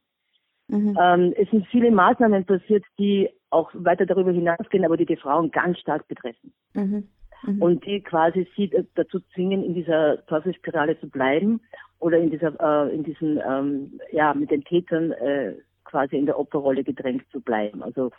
Mhm. 0.68 0.98
Ähm, 1.00 1.34
es 1.36 1.48
sind 1.50 1.66
viele 1.68 1.90
Maßnahmen 1.90 2.44
passiert, 2.44 2.84
die 2.98 3.30
auch 3.50 3.70
weiter 3.72 4.04
darüber 4.04 4.32
hinausgehen, 4.32 4.84
aber 4.84 4.96
die 4.96 5.06
die 5.06 5.16
Frauen 5.16 5.50
ganz 5.50 5.78
stark 5.78 6.06
betreffen. 6.08 6.52
Mhm. 6.74 7.08
Mhm. 7.44 7.62
Und 7.62 7.86
die 7.86 8.02
quasi 8.02 8.48
sie 8.56 8.70
dazu 8.94 9.20
zwingen, 9.32 9.62
in 9.62 9.74
dieser 9.74 10.26
Teufelsspirale 10.26 10.98
zu 10.98 11.08
bleiben 11.08 11.60
oder 12.00 12.18
in 12.18 12.30
dieser, 12.30 12.54
äh, 12.60 12.94
in 12.94 13.02
diesen, 13.02 13.40
ähm, 13.48 14.00
ja, 14.12 14.34
mit 14.34 14.50
den 14.50 14.64
Tätern 14.64 15.12
äh, 15.12 15.54
quasi 15.84 16.16
in 16.16 16.26
der 16.26 16.38
Opferrolle 16.38 16.84
gedrängt 16.84 17.24
zu 17.32 17.40
bleiben, 17.40 17.82
also 17.82 18.10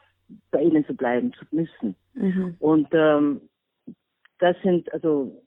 bei 0.52 0.62
ihnen 0.62 0.86
zu 0.86 0.96
bleiben 0.96 1.34
zu 1.34 1.46
müssen. 1.52 1.96
Mhm. 2.14 2.56
Und 2.60 2.88
ähm, 2.92 3.42
das 4.40 4.56
sind 4.64 4.92
also 4.94 5.44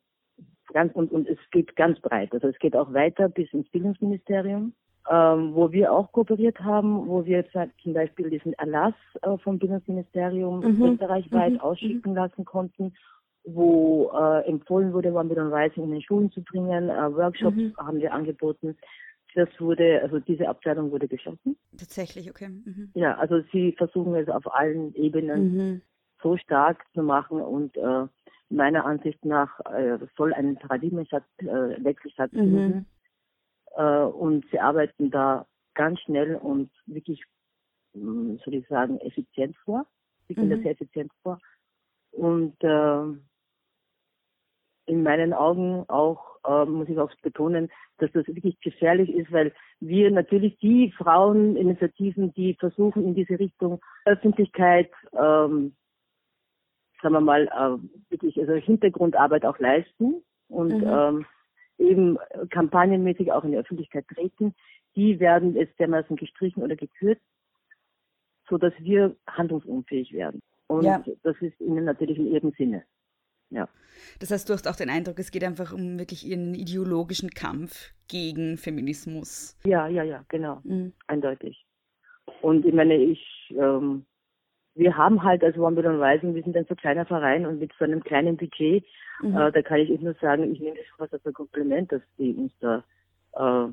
ganz 0.72 0.94
und, 0.94 1.12
und 1.12 1.28
es 1.28 1.38
geht 1.50 1.76
ganz 1.76 2.00
breit. 2.00 2.32
Also 2.32 2.48
es 2.48 2.58
geht 2.58 2.76
auch 2.76 2.92
weiter 2.92 3.28
bis 3.28 3.52
ins 3.52 3.68
Bildungsministerium, 3.70 4.72
ähm, 5.10 5.54
wo 5.54 5.72
wir 5.72 5.92
auch 5.92 6.12
kooperiert 6.12 6.60
haben, 6.60 7.06
wo 7.08 7.24
wir 7.24 7.38
jetzt 7.38 7.52
zum 7.82 7.92
Beispiel 7.92 8.30
diesen 8.30 8.52
Erlass 8.54 8.94
äh, 9.22 9.36
vom 9.38 9.58
Bildungsministerium 9.58 10.60
mhm. 10.60 10.92
österreichweit 10.92 11.54
mhm. 11.54 11.60
ausschicken 11.60 12.14
lassen 12.14 12.44
konnten, 12.44 12.94
wo 13.44 14.10
äh, 14.14 14.46
empfohlen 14.48 14.92
wurde, 14.92 15.12
One 15.12 15.30
Rising 15.30 15.84
in 15.84 15.90
den 15.92 16.02
Schulen 16.02 16.30
zu 16.30 16.42
bringen. 16.42 16.88
Äh, 16.88 17.14
Workshops 17.14 17.56
mhm. 17.56 17.76
haben 17.76 18.00
wir 18.00 18.12
angeboten. 18.12 18.76
Das 19.34 19.48
wurde, 19.58 20.00
also 20.02 20.20
diese 20.20 20.48
Abteilung 20.48 20.90
wurde 20.90 21.08
geschlossen. 21.08 21.56
Tatsächlich, 21.76 22.30
okay. 22.30 22.48
Mhm. 22.48 22.90
Ja, 22.94 23.16
also 23.16 23.40
sie 23.52 23.72
versuchen 23.72 24.14
es 24.14 24.28
auf 24.28 24.52
allen 24.54 24.94
Ebenen 24.94 25.56
mhm. 25.56 25.82
so 26.22 26.36
stark 26.36 26.84
zu 26.92 27.02
machen 27.02 27.40
und 27.40 27.76
äh, 27.76 28.06
meiner 28.50 28.84
Ansicht 28.84 29.24
nach 29.24 29.58
äh, 29.72 29.98
soll 30.16 30.34
ein 30.34 30.56
Paradigmenwechsel 30.56 31.22
äh, 31.38 32.10
stattfinden. 32.10 32.66
Mhm. 32.66 32.86
Äh, 33.76 34.04
und 34.04 34.44
sie 34.50 34.60
arbeiten 34.60 35.10
da 35.10 35.46
ganz 35.74 36.00
schnell 36.00 36.36
und 36.36 36.70
wirklich, 36.86 37.24
hm, 37.94 38.38
soll 38.44 38.54
ich 38.54 38.68
sagen, 38.68 38.98
effizient 39.00 39.56
vor. 39.64 39.86
Sie 40.28 40.34
gehen 40.34 40.48
mhm. 40.48 40.50
da 40.50 40.56
sehr 40.58 40.72
effizient 40.72 41.10
vor. 41.22 41.38
Und 42.10 42.62
äh, 42.62 43.18
in 44.86 45.02
meinen 45.02 45.32
Augen 45.32 45.84
auch 45.88 46.32
äh, 46.44 46.64
muss 46.64 46.88
ich 46.88 46.98
auch 46.98 47.12
betonen, 47.22 47.70
dass 47.98 48.10
das 48.12 48.26
wirklich 48.26 48.60
gefährlich 48.60 49.10
ist, 49.14 49.30
weil 49.32 49.52
wir 49.80 50.10
natürlich 50.10 50.58
die 50.58 50.92
Fraueninitiativen, 50.92 52.32
die 52.34 52.54
versuchen 52.54 53.04
in 53.04 53.14
diese 53.14 53.38
Richtung 53.38 53.80
Öffentlichkeit, 54.04 54.90
ähm, 55.12 55.74
sagen 57.00 57.14
wir 57.14 57.20
mal, 57.20 57.46
äh, 57.48 58.10
wirklich 58.10 58.38
also 58.40 58.54
Hintergrundarbeit 58.54 59.44
auch 59.44 59.58
leisten 59.58 60.22
und 60.48 60.78
mhm. 60.78 60.86
ähm, 60.86 61.26
eben 61.78 62.18
kampagnenmäßig 62.50 63.32
auch 63.32 63.44
in 63.44 63.52
die 63.52 63.58
Öffentlichkeit 63.58 64.06
treten, 64.08 64.54
die 64.94 65.20
werden 65.20 65.54
jetzt 65.54 65.78
dermaßen 65.78 66.16
gestrichen 66.16 66.62
oder 66.62 66.76
gekürzt, 66.76 67.22
so 68.48 68.58
dass 68.58 68.74
wir 68.78 69.16
handlungsunfähig 69.26 70.12
werden. 70.12 70.40
Und 70.66 70.84
ja. 70.84 71.02
das 71.22 71.36
ist 71.40 71.60
ihnen 71.60 71.84
natürlich 71.84 72.18
in 72.18 72.32
ihrem 72.32 72.52
Sinne. 72.52 72.84
Ja. 73.52 73.68
Das 74.18 74.30
heißt, 74.30 74.48
du 74.48 74.54
hast 74.54 74.68
auch 74.68 74.76
den 74.76 74.90
Eindruck, 74.90 75.18
es 75.18 75.30
geht 75.30 75.44
einfach 75.44 75.72
um 75.72 75.98
wirklich 75.98 76.26
ihren 76.26 76.54
ideologischen 76.54 77.30
Kampf 77.30 77.92
gegen 78.08 78.56
Feminismus. 78.56 79.56
Ja, 79.64 79.86
ja, 79.86 80.02
ja, 80.02 80.24
genau. 80.28 80.60
Mhm. 80.64 80.92
Eindeutig. 81.06 81.64
Und 82.40 82.64
ich 82.64 82.74
meine, 82.74 82.96
ich, 82.96 83.54
ähm, 83.56 84.04
wir 84.74 84.96
haben 84.96 85.22
halt 85.22 85.44
als 85.44 85.56
One 85.56 85.76
Billion 85.76 86.02
Rising, 86.02 86.34
wir 86.34 86.42
sind 86.42 86.56
ein 86.56 86.66
so 86.68 86.74
kleiner 86.74 87.04
Verein 87.04 87.46
und 87.46 87.58
mit 87.58 87.72
so 87.78 87.84
einem 87.84 88.02
kleinen 88.02 88.36
Budget, 88.36 88.84
mhm. 89.22 89.36
äh, 89.36 89.52
da 89.52 89.62
kann 89.62 89.80
ich 89.80 90.00
nur 90.00 90.14
sagen, 90.14 90.52
ich 90.52 90.60
nehme 90.60 90.76
das 90.76 90.86
fast 90.96 91.12
als 91.12 91.26
ein 91.26 91.32
Kompliment, 91.32 91.92
dass 91.92 92.02
die 92.18 92.34
uns 92.34 92.52
da 92.60 92.84
äh, 93.34 93.72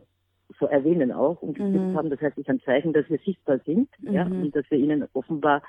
so 0.59 0.65
erwähnen 0.65 1.11
auch 1.11 1.41
und 1.41 1.59
mhm. 1.59 1.95
haben. 1.95 2.09
Das 2.09 2.21
heißt, 2.21 2.37
es 2.37 2.43
ist 2.43 2.49
ein 2.49 2.61
Zeichen, 2.61 2.93
dass 2.93 3.09
wir 3.09 3.19
sichtbar 3.19 3.59
sind, 3.65 3.89
ja, 4.01 4.25
mhm. 4.25 4.43
und 4.43 4.55
dass 4.55 4.65
wir 4.69 4.77
ihnen 4.77 5.07
offenbar 5.13 5.61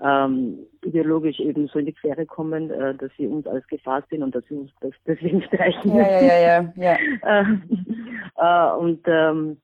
ähm, 0.00 0.66
ideologisch 0.84 1.40
eben 1.40 1.66
so 1.68 1.78
in 1.78 1.86
die 1.86 1.92
Quere 1.92 2.24
kommen, 2.24 2.70
äh, 2.70 2.94
dass 2.94 3.10
sie 3.16 3.26
uns 3.26 3.46
als 3.46 3.66
Gefahr 3.66 4.04
sind 4.10 4.22
und 4.22 4.34
dass 4.34 4.44
sie 4.48 4.54
uns 4.54 4.70
das 4.80 4.92
deswegen 5.06 5.42
streichen. 5.42 5.96
Ja, 5.96 6.08
ja, 6.08 6.22
ja, 6.22 6.72
ja. 6.76 6.98
ja. 8.36 8.72
äh, 8.74 8.78
und 8.78 9.00
ähm, 9.06 9.60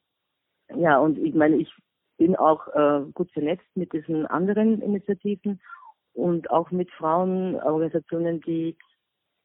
ja, 0.77 0.99
und 0.99 1.19
ich 1.19 1.35
meine, 1.35 1.57
ich 1.57 1.73
bin 2.17 2.37
auch 2.37 2.67
äh, 2.69 3.05
gut 3.13 3.31
vernetzt 3.33 3.67
mit 3.75 3.93
diesen 3.93 4.27
anderen 4.27 4.81
Initiativen 4.81 5.61
und 6.15 6.51
auch 6.51 6.71
mit 6.71 6.91
Frauenorganisationen, 6.93 8.41
die 8.41 8.77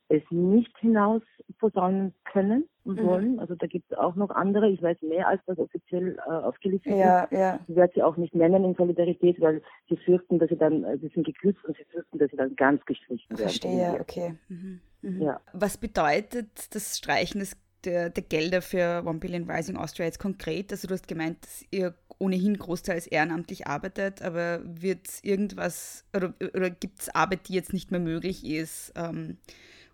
es 0.09 0.23
nicht 0.29 0.75
hinaus 0.79 1.21
posaunen 1.59 2.13
können 2.25 2.67
und 2.83 2.99
mhm. 2.99 3.05
wollen. 3.05 3.39
Also 3.39 3.55
da 3.55 3.67
gibt 3.67 3.91
es 3.91 3.97
auch 3.97 4.15
noch 4.15 4.29
andere. 4.31 4.69
Ich 4.69 4.81
weiß 4.81 4.97
mehr, 5.01 5.27
als 5.27 5.41
das 5.45 5.57
offiziell 5.57 6.17
äh, 6.17 6.31
aufgelistet 6.31 6.95
ja, 6.95 7.23
ist. 7.23 7.31
Ja. 7.31 7.59
Ich 7.67 7.75
werde 7.75 7.93
sie 7.95 8.03
auch 8.03 8.17
nicht 8.17 8.35
nennen 8.35 8.63
in 8.63 8.75
Solidarität, 8.75 9.39
weil 9.39 9.61
sie 9.87 9.97
fürchten, 9.97 10.39
dass 10.39 10.49
sie 10.49 10.57
dann, 10.57 10.83
äh, 10.83 10.97
sie 10.97 11.09
sind 11.09 11.25
gekürzt 11.25 11.63
und 11.65 11.77
sie 11.77 11.85
fürchten, 11.85 12.17
dass 12.17 12.31
sie 12.31 12.37
dann 12.37 12.55
ganz 12.55 12.83
gestrichen 12.85 13.29
werden. 13.29 13.41
Verstehe, 13.41 13.97
okay. 13.99 14.35
Mhm. 14.49 14.81
Mhm. 15.01 15.21
Ja. 15.21 15.41
Was 15.53 15.77
bedeutet 15.77 16.73
das 16.73 16.97
Streichen 16.97 17.39
des, 17.39 17.55
der, 17.85 18.09
der 18.09 18.23
Gelder 18.23 18.61
für 18.61 19.03
One 19.05 19.19
Billion 19.19 19.49
Rising 19.49 19.77
Austria 19.77 20.05
jetzt 20.05 20.19
konkret? 20.19 20.71
Also 20.71 20.87
du 20.87 20.93
hast 20.93 21.07
gemeint, 21.07 21.43
dass 21.43 21.65
ihr 21.71 21.93
ohnehin 22.17 22.57
großteils 22.57 23.07
ehrenamtlich 23.07 23.67
arbeitet, 23.67 24.21
aber 24.21 24.61
wird 24.63 25.07
irgendwas 25.23 26.05
oder, 26.15 26.33
oder 26.53 26.69
gibt 26.69 26.99
es 26.99 27.15
Arbeit, 27.15 27.47
die 27.47 27.53
jetzt 27.53 27.73
nicht 27.73 27.91
mehr 27.91 28.01
möglich 28.01 28.45
ist? 28.45 28.91
Ähm, 28.95 29.37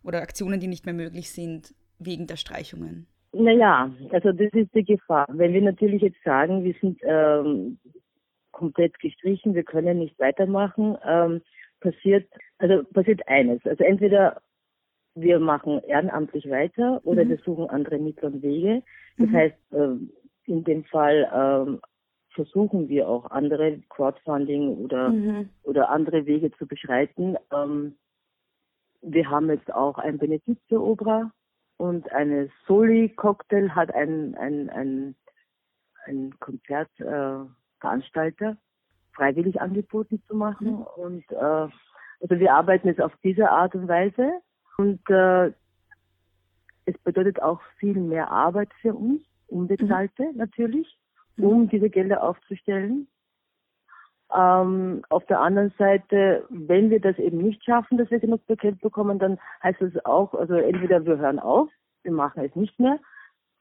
oder 0.06 0.22
Aktionen, 0.22 0.60
die 0.60 0.68
nicht 0.68 0.86
mehr 0.86 0.94
möglich 0.94 1.32
sind 1.32 1.74
wegen 2.00 2.28
der 2.28 2.38
Streichungen? 2.38 3.08
Naja, 3.34 3.92
also 4.12 4.32
das 4.32 4.54
ist 4.54 4.74
die 4.74 4.86
Gefahr. 4.86 5.26
Wenn 5.30 5.54
wir 5.54 5.62
natürlich 5.62 6.02
jetzt 6.02 6.24
sagen, 6.24 6.64
wir 6.64 6.74
sind 6.80 7.00
ähm, 7.04 7.78
komplett 8.52 8.98
gestrichen, 9.00 9.54
wir 9.54 9.64
können 9.64 10.00
nicht 10.00 10.18
weitermachen, 10.20 10.98
ähm, 11.06 11.42
passiert, 11.82 12.28
also 12.60 12.84
passiert 12.94 13.28
eines. 13.28 13.60
Also 13.66 13.84
entweder 13.84 14.42
wir 15.16 15.40
machen 15.40 15.82
ehrenamtlich 15.88 16.50
weiter 16.50 17.02
oder 17.04 17.26
mhm. 17.26 17.30
wir 17.30 17.38
suchen 17.40 17.70
andere 17.70 17.98
Mittel 18.00 18.26
und 18.26 18.42
Wege. 18.42 18.84
Das 19.18 19.28
mhm. 19.28 19.36
heißt, 19.36 19.58
äh, 19.72 20.52
in 20.52 20.64
dem 20.64 20.84
Fall 20.86 21.30
ähm, 21.34 21.82
versuchen 22.30 22.88
wir 22.90 23.10
auch 23.10 23.32
andere 23.32 23.80
Crowdfunding 23.90 24.78
oder 24.78 25.10
mhm. 25.10 25.50
oder 25.64 25.90
andere 25.90 26.26
Wege 26.26 26.52
zu 26.52 26.68
beschreiten. 26.68 27.36
Ähm, 27.54 27.96
wir 29.06 29.30
haben 29.30 29.50
jetzt 29.50 29.74
auch 29.74 29.98
ein 29.98 30.18
Benedizio 30.18 30.84
Obra 30.84 31.32
und 31.78 32.12
eine 32.12 32.50
Soli 32.68 33.08
Cocktail 33.10 33.70
hat 33.70 33.94
ein, 33.94 34.36
ein, 34.36 34.70
ein, 34.70 35.16
ein 36.06 36.34
Konzertveranstalter 36.40 38.52
äh, 38.52 38.56
freiwillig 39.14 39.62
angeboten 39.62 40.22
zu 40.28 40.36
machen. 40.36 40.72
Mhm. 40.72 40.86
Und 40.96 41.32
äh, 41.32 41.68
also 42.22 42.40
wir 42.40 42.54
arbeiten 42.54 42.88
jetzt 42.88 43.02
auf 43.02 43.14
diese 43.24 43.50
Art 43.50 43.76
und 43.76 43.88
Weise. 43.88 44.42
Und 44.78 45.02
äh, 45.10 45.52
es 46.86 46.98
bedeutet 47.04 47.42
auch 47.42 47.62
viel 47.78 48.00
mehr 48.00 48.32
Arbeit 48.32 48.70
für 48.82 48.94
uns, 48.94 49.22
unbezahlte 49.48 50.32
mhm. 50.32 50.38
natürlich, 50.38 50.98
um 51.38 51.64
mhm. 51.64 51.70
diese 51.70 51.90
Gelder 51.90 52.24
aufzustellen. 52.24 53.08
Ähm, 54.36 55.04
auf 55.10 55.26
der 55.26 55.40
anderen 55.40 55.74
Seite, 55.78 56.46
wenn 56.50 56.90
wir 56.90 57.00
das 57.00 57.18
eben 57.20 57.38
nicht 57.38 57.64
schaffen, 57.64 57.98
dass 57.98 58.12
wir 58.12 58.20
genug 58.20 58.46
bekannt 58.48 58.82
bekommen, 58.82 59.20
dann 59.20 59.40
heißt 59.64 59.82
das 59.82 60.06
auch, 60.06 60.34
also 60.34 60.56
entweder 60.56 61.06
wir 61.06 61.18
hören 61.18 61.40
auf, 61.40 61.70
wir 62.04 62.12
machen 62.12 62.44
es 62.44 62.56
nicht 62.56 62.80
mehr, 62.80 63.00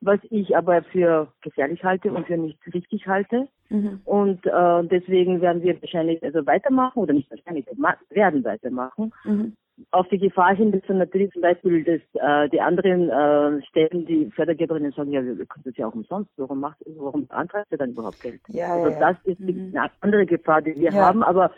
was 0.00 0.20
ich 0.30 0.56
aber 0.56 0.82
für 0.82 1.32
gefährlich 1.42 1.84
halte 1.84 2.12
und 2.12 2.26
für 2.26 2.37
nicht 2.37 2.58
richtig 2.72 3.06
halte. 3.06 3.48
Mhm. 3.70 4.00
Und 4.04 4.46
äh, 4.46 4.84
deswegen 4.84 5.40
werden 5.40 5.62
wir 5.62 5.80
wahrscheinlich 5.80 6.22
also 6.22 6.44
weitermachen 6.46 6.98
oder 6.98 7.14
nicht 7.14 7.30
wahrscheinlich, 7.30 7.66
werden 8.10 8.44
weitermachen. 8.44 9.12
Mhm 9.24 9.56
auf 9.90 10.08
die 10.08 10.18
Gefahr 10.18 10.54
hin, 10.54 10.72
dass 10.72 10.82
dann 10.87 10.98
natürlich 10.98 11.32
zum 11.32 11.42
Beispiel 11.42 11.84
dass, 11.84 12.22
äh, 12.22 12.48
die 12.50 12.60
anderen 12.60 13.10
äh, 13.10 13.62
Stellen, 13.66 14.06
die 14.06 14.30
Fördergeberinnen 14.30 14.92
sagen, 14.92 15.10
ja, 15.10 15.24
wir 15.24 15.34
können 15.46 15.64
das 15.64 15.76
ja 15.76 15.88
auch 15.88 15.94
umsonst, 15.94 16.30
warum 16.37 16.60
macht, 16.60 16.78
warum 16.96 17.26
beantragt 17.26 17.66
ihr 17.72 17.78
dann 17.78 17.90
überhaupt 17.90 18.20
Geld? 18.20 18.40
Ja, 18.48 18.74
also 18.74 18.90
ja, 18.90 19.12
das 19.12 19.16
ist 19.24 19.40
mhm. 19.40 19.72
eine 19.74 19.90
andere 20.00 20.26
Gefahr, 20.26 20.62
die 20.62 20.76
wir 20.76 20.90
ja. 20.90 21.06
haben, 21.06 21.22
aber 21.22 21.50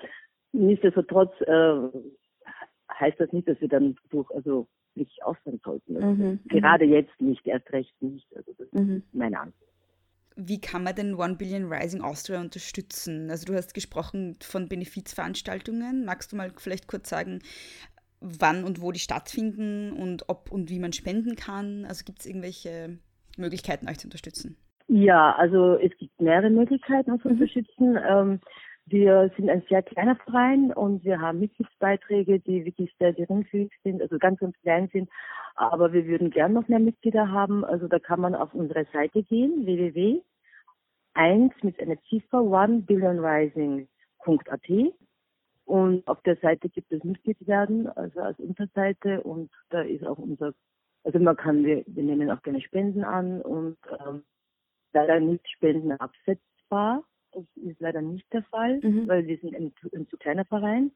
nichtsdestotrotz 0.52 1.32
äh, 1.42 1.88
heißt 2.98 3.20
das 3.20 3.32
nicht, 3.32 3.48
dass 3.48 3.60
wir 3.60 3.68
dann 3.68 3.96
durch, 4.10 4.30
also 4.30 4.66
nicht 4.94 5.22
aufhören 5.22 5.60
sollten. 5.62 5.96
Also 5.96 6.08
mhm. 6.08 6.40
Gerade 6.46 6.86
mhm. 6.86 6.92
jetzt 6.92 7.20
nicht, 7.20 7.46
erst 7.46 7.70
recht 7.72 7.94
nicht. 8.00 8.26
Also 8.34 8.52
das 8.56 8.72
mhm. 8.72 8.96
ist 8.96 9.14
meine 9.14 9.40
Ansicht 9.40 9.66
wie 10.36 10.60
kann 10.60 10.84
man 10.84 10.94
denn 10.94 11.14
One 11.14 11.36
Billion 11.36 11.72
Rising 11.72 12.02
Austria 12.02 12.40
unterstützen? 12.40 13.30
Also 13.30 13.46
du 13.46 13.54
hast 13.54 13.72
gesprochen 13.72 14.36
von 14.42 14.68
Benefizveranstaltungen. 14.68 16.04
Magst 16.04 16.30
du 16.30 16.36
mal 16.36 16.52
vielleicht 16.58 16.88
kurz 16.88 17.08
sagen, 17.08 17.40
wann 18.20 18.64
und 18.64 18.80
wo 18.80 18.92
die 18.92 18.98
stattfinden 18.98 19.92
und 19.92 20.28
ob 20.28 20.50
und 20.50 20.70
wie 20.70 20.78
man 20.78 20.92
spenden 20.92 21.36
kann? 21.36 21.84
Also 21.86 22.04
gibt 22.04 22.20
es 22.20 22.26
irgendwelche 22.26 22.98
Möglichkeiten, 23.36 23.88
euch 23.88 23.98
zu 23.98 24.06
unterstützen? 24.06 24.56
Ja, 24.88 25.34
also 25.34 25.74
es 25.74 25.96
gibt 25.98 26.20
mehrere 26.20 26.50
Möglichkeiten, 26.50 27.10
uns 27.10 27.22
zu 27.22 27.28
mhm. 27.28 27.34
unterstützen. 27.34 27.98
Ähm, 28.08 28.40
Wir 28.88 29.32
sind 29.36 29.50
ein 29.50 29.64
sehr 29.68 29.82
kleiner 29.82 30.14
Verein 30.14 30.72
und 30.72 31.04
wir 31.04 31.20
haben 31.20 31.40
Mitgliedsbeiträge, 31.40 32.38
die 32.38 32.64
wirklich 32.64 32.94
sehr 33.00 33.12
geringfügig 33.12 33.72
sind, 33.82 34.00
also 34.00 34.16
ganz, 34.18 34.38
ganz 34.38 34.56
klein 34.62 34.88
sind. 34.92 35.10
Aber 35.56 35.92
wir 35.92 36.06
würden 36.06 36.30
gern 36.30 36.52
noch 36.52 36.68
mehr 36.68 36.78
Mitglieder 36.78 37.32
haben. 37.32 37.64
Also 37.64 37.88
da 37.88 37.98
kann 37.98 38.20
man 38.20 38.36
auf 38.36 38.54
unsere 38.54 38.86
Seite 38.92 39.24
gehen, 39.24 39.66
www.1 39.66 41.50
mit 41.62 41.80
einer 41.80 42.00
Ziffer 42.08 42.38
1 42.40 42.86
billionrising.at 42.86 44.68
und 45.66 46.06
auf 46.06 46.22
der 46.22 46.36
Seite 46.36 46.68
gibt 46.68 46.92
es 46.92 47.02
Mitglied 47.02 47.44
werden, 47.46 47.88
also 47.88 48.20
als 48.20 48.38
Unterseite 48.38 49.20
und 49.22 49.50
da 49.70 49.82
ist 49.82 50.06
auch 50.06 50.16
unser, 50.16 50.54
also 51.02 51.18
man 51.18 51.36
kann, 51.36 51.64
wir, 51.64 51.82
wir 51.88 52.04
nehmen 52.04 52.30
auch 52.30 52.40
gerne 52.42 52.60
Spenden 52.60 53.02
an 53.02 53.42
und 53.42 53.76
ähm, 53.98 54.22
leider 54.92 55.18
nicht 55.18 55.46
Spenden 55.48 55.90
absetzbar. 55.92 57.02
Das 57.32 57.44
ist 57.56 57.80
leider 57.80 58.00
nicht 58.00 58.32
der 58.32 58.44
Fall, 58.44 58.78
mhm. 58.80 59.08
weil 59.08 59.26
wir 59.26 59.36
sind 59.38 59.56
ein, 59.56 59.72
ein, 59.92 60.06
zu 60.08 60.16
kleiner 60.16 60.44
Verein. 60.44 60.92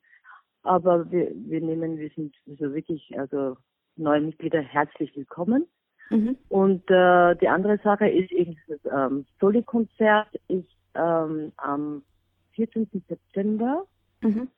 Aber 0.63 1.11
wir, 1.11 1.33
wir 1.35 1.61
nehmen, 1.61 1.99
wir 1.99 2.11
sind 2.11 2.35
so 2.47 2.73
wirklich, 2.73 3.13
also 3.19 3.57
neue 3.97 4.21
Mitglieder 4.21 4.63
herzlich 4.63 5.15
willkommen. 5.17 5.67
Mhm. 6.11 6.37
Und 6.49 6.89
äh, 6.91 7.35
die 7.37 7.49
andere 7.49 7.79
Sache 7.79 8.09
ist 8.09 8.31
eben 8.31 8.57
das 8.69 8.79
ähm, 8.85 9.27
Soli-Konzert 9.41 10.29
ist 10.47 10.69
ähm, 10.95 11.53
am 11.57 12.05
14. 12.53 12.89
September. 13.09 13.85
Mhm. 14.23 14.49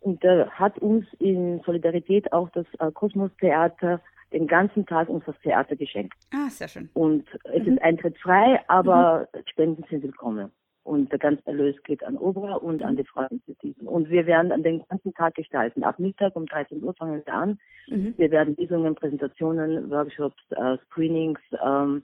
Und 0.00 0.22
der 0.24 0.50
hat 0.50 0.78
uns 0.80 1.06
in 1.18 1.60
Solidarität 1.64 2.32
auch 2.32 2.50
das 2.50 2.66
äh, 2.80 2.90
Kosmos 2.92 3.30
Theater 3.40 4.00
den 4.32 4.46
ganzen 4.46 4.86
Tag 4.86 5.08
unseres 5.08 5.38
Theater 5.42 5.76
geschenkt. 5.76 6.14
Ah, 6.32 6.48
sehr 6.48 6.68
schön. 6.68 6.88
Und 6.94 7.26
es 7.44 7.64
mhm. 7.64 7.74
ist 7.74 7.82
eintrittfrei, 7.82 8.60
aber 8.68 9.28
mhm. 9.32 9.40
Spenden 9.46 9.84
sind 9.88 10.02
willkommen 10.02 10.50
und 10.84 11.12
der 11.12 11.18
ganze 11.18 11.46
Erlös 11.46 11.76
geht 11.84 12.02
an 12.04 12.16
Obra 12.16 12.54
und 12.54 12.82
an 12.82 12.96
die 12.96 13.04
Fraueninitiativen. 13.04 13.86
Und 13.86 14.10
wir 14.10 14.26
werden 14.26 14.52
an 14.52 14.62
den 14.62 14.82
ganzen 14.88 15.14
Tag 15.14 15.34
gestalten. 15.34 15.84
Ab 15.84 15.98
Mittag 15.98 16.34
um 16.34 16.46
13 16.46 16.82
Uhr 16.82 16.94
fangen 16.94 17.22
wir 17.24 17.34
an. 17.34 17.58
Mhm. 17.88 18.14
Wir 18.16 18.30
werden 18.30 18.56
Lesungen, 18.56 18.94
Präsentationen, 18.94 19.90
Workshops, 19.90 20.42
äh, 20.50 20.76
Screenings 20.86 21.40
ähm, 21.64 22.02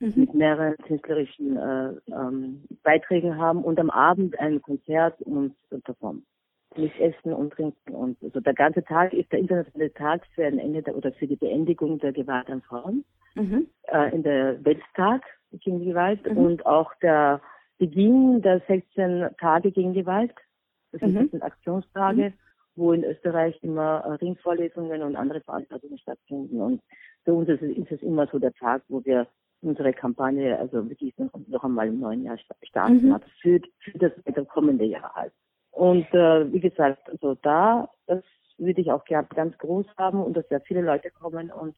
mhm. 0.00 0.12
mit 0.16 0.34
mehreren 0.34 0.76
künstlerischen 0.78 1.56
äh, 1.56 1.92
ähm, 2.10 2.64
Beiträgen 2.82 3.38
haben 3.38 3.62
und 3.62 3.78
am 3.78 3.90
Abend 3.90 4.38
ein 4.40 4.60
Konzert 4.60 5.20
und, 5.22 5.54
und 5.70 5.84
Performance. 5.84 6.26
Nicht 6.76 6.98
essen 7.00 7.32
und 7.32 7.52
trinken 7.52 7.94
und 7.94 8.22
also 8.22 8.40
der 8.40 8.54
ganze 8.54 8.82
Tag 8.84 9.12
ist 9.12 9.30
der 9.32 9.38
internationale 9.38 9.92
Tag 9.94 10.26
für 10.34 10.44
ein 10.44 10.58
Ende 10.58 10.82
der, 10.82 10.96
oder 10.96 11.12
für 11.12 11.26
die 11.26 11.36
Beendigung 11.36 11.98
der 11.98 12.12
Gewalt 12.12 12.50
an 12.50 12.62
Frauen 12.62 13.04
mhm. 13.34 13.68
äh, 13.84 14.14
in 14.14 14.22
der 14.22 14.64
Welttag 14.64 15.22
gegen 15.52 15.84
Gewalt 15.84 16.28
mhm. 16.30 16.38
und 16.38 16.66
auch 16.66 16.92
der 17.02 17.40
Beginn 17.78 18.42
der 18.42 18.60
16 18.66 19.28
Tage 19.38 19.70
gegen 19.70 19.94
Gewalt. 19.94 20.34
Das 20.92 21.00
sind 21.00 21.14
16 21.14 21.38
mhm. 21.38 21.42
Aktionstage, 21.42 22.30
mhm. 22.30 22.34
wo 22.74 22.92
in 22.92 23.04
Österreich 23.04 23.58
immer 23.62 24.02
äh, 24.04 24.12
Ringvorlesungen 24.24 25.02
und 25.02 25.16
andere 25.16 25.40
Veranstaltungen 25.42 25.98
stattfinden. 25.98 26.60
Und 26.60 26.82
für 27.24 27.34
uns 27.34 27.48
ist 27.48 27.62
es, 27.62 27.76
ist 27.76 27.92
es 27.92 28.02
immer 28.02 28.26
so 28.28 28.38
der 28.38 28.52
Tag, 28.54 28.82
wo 28.88 29.04
wir 29.04 29.26
unsere 29.62 29.92
Kampagne, 29.92 30.58
also 30.58 30.88
wirklich 30.88 31.16
noch, 31.18 31.30
noch 31.48 31.64
einmal 31.64 31.88
im 31.88 32.00
neuen 32.00 32.24
Jahr 32.24 32.38
starten, 32.62 33.08
mhm. 33.08 33.20
für, 33.40 33.60
für 33.80 33.98
das 33.98 34.48
kommende 34.48 34.84
Jahr 34.84 35.12
halt. 35.14 35.32
Und 35.76 36.06
äh, 36.14 36.50
wie 36.52 36.60
gesagt, 36.60 37.10
also 37.10 37.34
da, 37.42 37.90
das 38.06 38.24
würde 38.56 38.80
ich 38.80 38.90
auch 38.90 39.04
gerne 39.04 39.28
ganz 39.34 39.56
groß 39.58 39.86
haben 39.98 40.22
und 40.22 40.34
dass 40.34 40.48
sehr 40.48 40.62
viele 40.62 40.80
Leute 40.80 41.10
kommen 41.10 41.50
und 41.50 41.76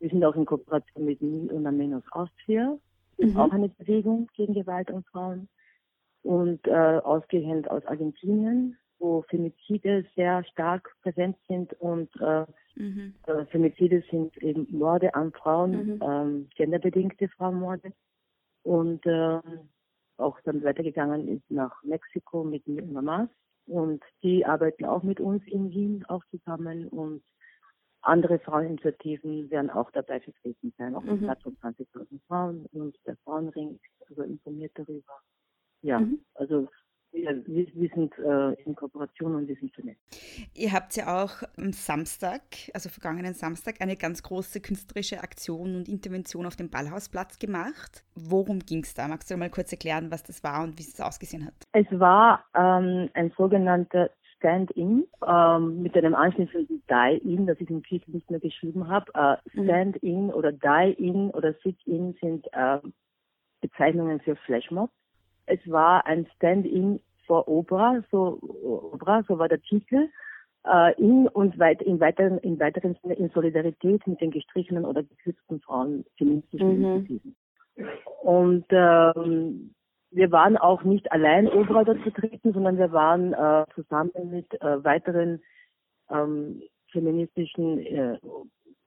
wir 0.00 0.10
sind 0.10 0.24
auch 0.24 0.34
in 0.34 0.46
Kooperation 0.46 1.04
mit 1.04 1.22
Nil 1.22 1.48
und 1.52 1.64
Amenos 1.64 2.02
Austria 2.10 2.76
ist 3.18 3.34
mhm. 3.34 3.40
auch 3.40 3.52
eine 3.52 3.68
Bewegung 3.68 4.28
gegen 4.34 4.54
Gewalt 4.54 4.90
an 4.90 5.04
Frauen. 5.04 5.48
Und 6.22 6.66
äh, 6.66 6.70
ausgehend 6.72 7.70
aus 7.70 7.84
Argentinien, 7.86 8.76
wo 8.98 9.22
Femizide 9.22 10.04
sehr 10.16 10.42
stark 10.44 10.94
präsent 11.02 11.36
sind 11.48 11.72
und 11.74 12.10
äh, 12.20 12.44
mhm. 12.74 13.14
äh, 13.26 13.44
Femizide 13.46 14.02
sind 14.10 14.36
eben 14.38 14.66
Morde 14.70 15.14
an 15.14 15.32
Frauen, 15.32 15.94
mhm. 15.94 16.02
ähm, 16.02 16.48
genderbedingte 16.56 17.28
Frauenmorde. 17.28 17.92
Und 18.64 19.06
äh, 19.06 19.38
auch 20.20 20.40
dann 20.42 20.62
weitergegangen 20.62 21.28
ist 21.28 21.50
nach 21.50 21.82
Mexiko 21.82 22.44
mit 22.44 22.66
Mamas. 22.66 23.28
Und 23.66 24.02
die 24.22 24.44
arbeiten 24.44 24.84
auch 24.84 25.02
mit 25.02 25.20
uns 25.20 25.42
in 25.46 25.70
Wien 25.70 26.04
auch 26.06 26.24
zusammen 26.30 26.88
und 26.88 27.22
andere 28.02 28.38
Fraueninitiativen 28.38 29.50
werden 29.50 29.70
auch 29.70 29.90
dabei 29.90 30.20
vertreten 30.20 30.72
sein, 30.78 30.94
auch 30.94 31.02
mhm. 31.02 31.20
Platz 31.20 31.42
von 31.42 31.56
20.000 31.58 32.20
Frauen 32.26 32.66
und 32.72 32.96
der 33.06 33.16
Frauenring 33.18 33.74
ist 33.74 34.08
also 34.08 34.22
informiert 34.22 34.72
darüber. 34.74 35.20
Ja, 35.82 36.00
mhm. 36.00 36.24
also 36.34 36.68
wir, 37.12 37.66
wir, 37.74 37.88
sind 37.94 38.16
äh, 38.18 38.52
in 38.64 38.74
Kooperation 38.74 39.34
und 39.34 39.48
wir 39.48 39.56
sind 39.56 39.74
vernetzt. 39.74 40.00
Ihr 40.54 40.72
habt 40.72 40.96
ja 40.96 41.22
auch 41.22 41.42
am 41.56 41.72
Samstag, 41.72 42.42
also 42.74 42.88
vergangenen 42.88 43.34
Samstag, 43.34 43.80
eine 43.80 43.96
ganz 43.96 44.22
große 44.22 44.60
künstlerische 44.60 45.22
Aktion 45.22 45.76
und 45.76 45.88
Intervention 45.88 46.46
auf 46.46 46.56
dem 46.56 46.70
Ballhausplatz 46.70 47.38
gemacht. 47.38 48.04
Worum 48.14 48.60
ging 48.60 48.82
es 48.82 48.94
da? 48.94 49.08
Magst 49.08 49.30
du 49.30 49.36
mal 49.36 49.50
kurz 49.50 49.72
erklären, 49.72 50.10
was 50.10 50.22
das 50.22 50.42
war 50.44 50.62
und 50.62 50.78
wie 50.78 50.82
es 50.82 51.00
ausgesehen 51.00 51.46
hat? 51.46 51.54
Es 51.72 51.86
war 51.98 52.44
ähm, 52.54 53.10
ein 53.14 53.32
sogenannter 53.36 54.10
Stand-in 54.36 55.06
ähm, 55.26 55.82
mit 55.82 55.96
einem 55.96 56.14
anschließenden 56.14 56.82
Die-in, 56.88 57.46
das 57.46 57.60
ich 57.60 57.68
im 57.68 57.82
Titel 57.82 58.10
nicht 58.12 58.30
mehr 58.30 58.40
geschrieben 58.40 58.88
habe. 58.88 59.12
Äh, 59.14 59.58
mhm. 59.58 59.64
Stand-in 59.64 60.32
oder 60.32 60.52
Die-in 60.52 61.30
oder 61.30 61.54
Sit-in 61.62 62.16
sind 62.20 62.46
äh, 62.52 62.78
Bezeichnungen 63.60 64.20
für 64.20 64.36
Flashmobs. 64.36 64.92
Es 65.50 65.60
war 65.70 66.06
ein 66.06 66.26
Stand-in 66.36 67.00
vor 67.26 67.48
Obra, 67.48 68.02
so 68.10 68.38
Obra, 68.92 69.22
so 69.26 69.38
war 69.38 69.48
der 69.48 69.60
Titel. 69.62 70.08
Äh, 70.64 71.00
in 71.00 71.26
und 71.28 71.58
weit, 71.58 71.80
in 71.82 72.00
weiteren, 72.00 72.38
in 72.38 72.60
weiteren 72.60 72.96
Sinne 73.00 73.14
in 73.14 73.30
Solidarität 73.30 74.06
mit 74.06 74.20
den 74.20 74.30
gestrichenen 74.30 74.84
oder 74.84 75.02
gekürzten 75.02 75.60
Frauen 75.60 76.04
feministischen 76.18 76.80
mhm. 76.80 77.34
Und 78.20 78.66
ähm, 78.70 79.74
wir 80.10 80.30
waren 80.32 80.58
auch 80.58 80.82
nicht 80.82 81.10
allein 81.12 81.48
Obra 81.48 81.84
dort 81.84 82.00
vertreten, 82.00 82.52
sondern 82.52 82.76
wir 82.76 82.92
waren 82.92 83.32
äh, 83.32 83.64
zusammen 83.74 84.30
mit 84.30 84.52
äh, 84.60 84.84
weiteren 84.84 85.40
ähm, 86.10 86.62
feministischen 86.90 87.78
äh, 87.78 88.18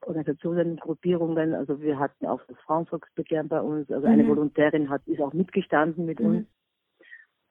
Organisationen, 0.02 0.76
Gruppierungen. 0.76 1.54
Also 1.54 1.80
wir 1.80 1.98
hatten 1.98 2.26
auch 2.26 2.40
das 2.46 2.58
Frauenvolksbegehren 2.66 3.48
bei 3.48 3.60
uns. 3.60 3.90
Also 3.90 4.06
eine 4.06 4.22
mhm. 4.22 4.28
Volontärin 4.28 4.90
hat 4.90 5.02
ist 5.06 5.20
auch 5.20 5.32
mitgestanden 5.32 6.04
mit 6.04 6.20
mhm. 6.20 6.26
uns. 6.26 6.46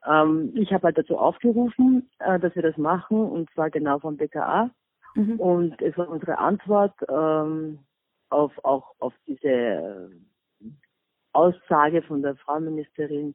Ähm, 0.06 0.52
ich 0.54 0.72
habe 0.72 0.84
halt 0.84 0.98
dazu 0.98 1.18
aufgerufen, 1.18 2.10
äh, 2.18 2.38
dass 2.38 2.54
wir 2.54 2.62
das 2.62 2.76
machen 2.76 3.18
und 3.18 3.50
zwar 3.50 3.70
genau 3.70 3.98
vom 3.98 4.16
BKA. 4.16 4.70
Mhm. 5.14 5.40
Und 5.40 5.82
es 5.82 5.96
war 5.96 6.08
unsere 6.08 6.38
Antwort 6.38 6.94
ähm, 7.08 7.78
auf 8.30 8.52
auch 8.64 8.94
auf 8.98 9.14
diese 9.26 10.10
Aussage 11.32 12.02
von 12.02 12.22
der 12.22 12.36
Frauenministerin, 12.36 13.34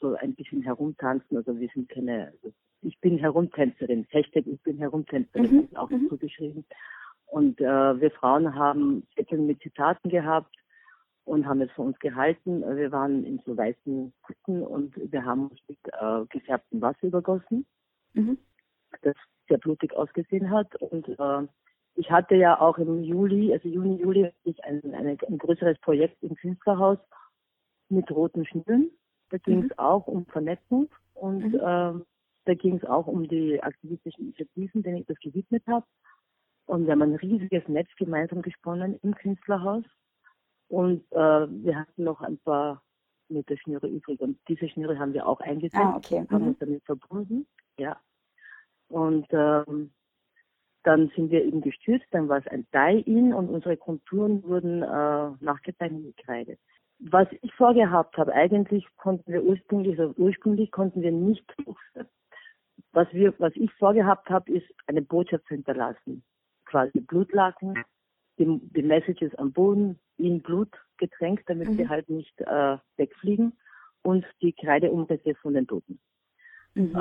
so 0.00 0.14
ein 0.16 0.34
bisschen 0.34 0.62
herumtanzen. 0.62 1.36
Also 1.36 1.58
wir 1.58 1.68
sind 1.74 1.88
keine, 1.88 2.26
also 2.26 2.52
ich 2.82 2.98
bin 3.00 3.18
Herumtänzerin. 3.18 4.06
Hashtag 4.10 4.46
ich 4.46 4.62
bin 4.62 4.78
Herumtänzerin, 4.78 5.68
mhm. 5.70 5.76
auch 5.76 5.88
dazu 5.88 6.14
mhm. 6.14 6.18
geschrieben. 6.18 6.64
Und 7.26 7.60
äh, 7.60 8.00
wir 8.00 8.10
Frauen 8.12 8.54
haben 8.54 9.06
Zettel 9.16 9.38
mit 9.38 9.60
Zitaten 9.60 10.10
gehabt 10.10 10.54
und 11.24 11.46
haben 11.46 11.60
es 11.60 11.70
für 11.72 11.82
uns 11.82 11.98
gehalten. 11.98 12.62
Wir 12.76 12.92
waren 12.92 13.24
in 13.24 13.40
so 13.46 13.56
weißen 13.56 14.12
Kutten 14.22 14.62
und 14.62 14.94
wir 14.96 15.24
haben 15.24 15.48
uns 15.48 15.60
mit 15.68 15.78
äh, 15.86 16.24
gefärbtem 16.28 16.80
Wasser 16.80 17.04
übergossen, 17.04 17.66
mhm. 18.12 18.38
das 19.02 19.14
sehr 19.48 19.58
blutig 19.58 19.92
ausgesehen 19.94 20.50
hat. 20.50 20.74
Und 20.76 21.08
äh, 21.08 21.46
ich 21.96 22.10
hatte 22.10 22.34
ja 22.34 22.60
auch 22.60 22.78
im 22.78 23.02
Juli, 23.02 23.52
also 23.52 23.68
Juni, 23.68 24.00
Juli, 24.00 24.30
ich 24.44 24.62
ein, 24.64 24.82
ein, 24.94 25.06
ein 25.06 25.38
größeres 25.38 25.78
Projekt 25.80 26.22
im 26.22 26.34
Künstlerhaus 26.34 26.98
mit 27.88 28.10
roten 28.10 28.44
Schnüren. 28.46 28.90
Da 29.30 29.38
ging 29.38 29.64
es 29.64 29.70
mhm. 29.70 29.78
auch 29.78 30.06
um 30.06 30.26
Vernetzung 30.26 30.88
und 31.14 31.52
mhm. 31.52 31.60
ähm, 31.62 32.06
da 32.44 32.54
ging 32.54 32.76
es 32.76 32.84
auch 32.84 33.06
um 33.06 33.26
die 33.26 33.62
aktivistischen 33.62 34.24
Initiativen, 34.24 34.82
denen 34.82 34.98
ich 34.98 35.06
das 35.06 35.18
gewidmet 35.18 35.62
habe. 35.66 35.86
Und 36.66 36.86
wir 36.86 36.92
haben 36.92 37.02
ein 37.02 37.14
riesiges 37.14 37.66
Netz 37.68 37.88
gemeinsam 37.96 38.42
gesponnen 38.42 38.98
im 39.02 39.14
Künstlerhaus. 39.14 39.84
Und 40.68 41.04
äh, 41.12 41.16
wir 41.16 41.78
hatten 41.78 42.04
noch 42.04 42.20
ein 42.20 42.38
paar 42.38 42.82
Meter 43.28 43.56
Schnüre 43.56 43.86
übrig. 43.88 44.20
Und 44.20 44.38
diese 44.48 44.68
Schnüre 44.68 44.98
haben 44.98 45.12
wir 45.12 45.26
auch 45.26 45.40
eingesetzt, 45.40 45.76
ah, 45.76 45.96
okay. 45.96 46.26
haben 46.30 46.42
mhm. 46.42 46.48
uns 46.48 46.58
damit 46.58 46.84
verbunden. 46.84 47.46
Ja. 47.78 48.00
Und 48.88 49.26
ähm, 49.32 49.92
Dann 50.84 51.10
sind 51.16 51.30
wir 51.30 51.42
eben 51.42 51.62
gestürzt, 51.62 52.06
dann 52.10 52.28
war 52.28 52.38
es 52.38 52.46
ein 52.46 52.66
Die-In 52.74 53.32
und 53.32 53.48
unsere 53.48 53.76
Konturen 53.76 54.42
wurden 54.42 54.82
äh, 54.82 55.44
nachgezeichnet 55.44 56.04
mit 56.04 56.16
Kreide. 56.18 56.58
Was 56.98 57.26
ich 57.40 57.52
vorgehabt 57.54 58.16
habe, 58.18 58.32
eigentlich 58.34 58.86
konnten 58.96 59.32
wir 59.32 59.42
ursprünglich, 59.42 59.98
also 59.98 60.14
ursprünglich 60.18 60.70
konnten 60.70 61.00
wir 61.00 61.10
nicht, 61.10 61.44
was 62.92 63.08
wir, 63.12 63.32
was 63.38 63.52
ich 63.56 63.72
vorgehabt 63.74 64.28
habe, 64.28 64.52
ist 64.52 64.66
eine 64.86 65.02
Botschaft 65.02 65.46
zu 65.46 65.54
hinterlassen. 65.54 66.22
Quasi 66.66 67.00
Blutlaken, 67.00 67.82
die, 68.38 68.60
die 68.74 68.82
Messages 68.82 69.34
am 69.36 69.52
Boden 69.52 69.98
in 70.18 70.40
Blut 70.42 70.70
getränkt, 70.98 71.44
damit 71.48 71.68
mhm. 71.68 71.76
sie 71.76 71.88
halt 71.88 72.08
nicht 72.08 72.40
äh, 72.40 72.76
wegfliegen 72.96 73.52
und 74.02 74.24
die 74.42 74.52
Kreideumrisse 74.52 75.34
von 75.36 75.54
den 75.54 75.66
Toten. 75.66 75.98
Mhm. 76.74 76.94
Äh, 76.94 76.98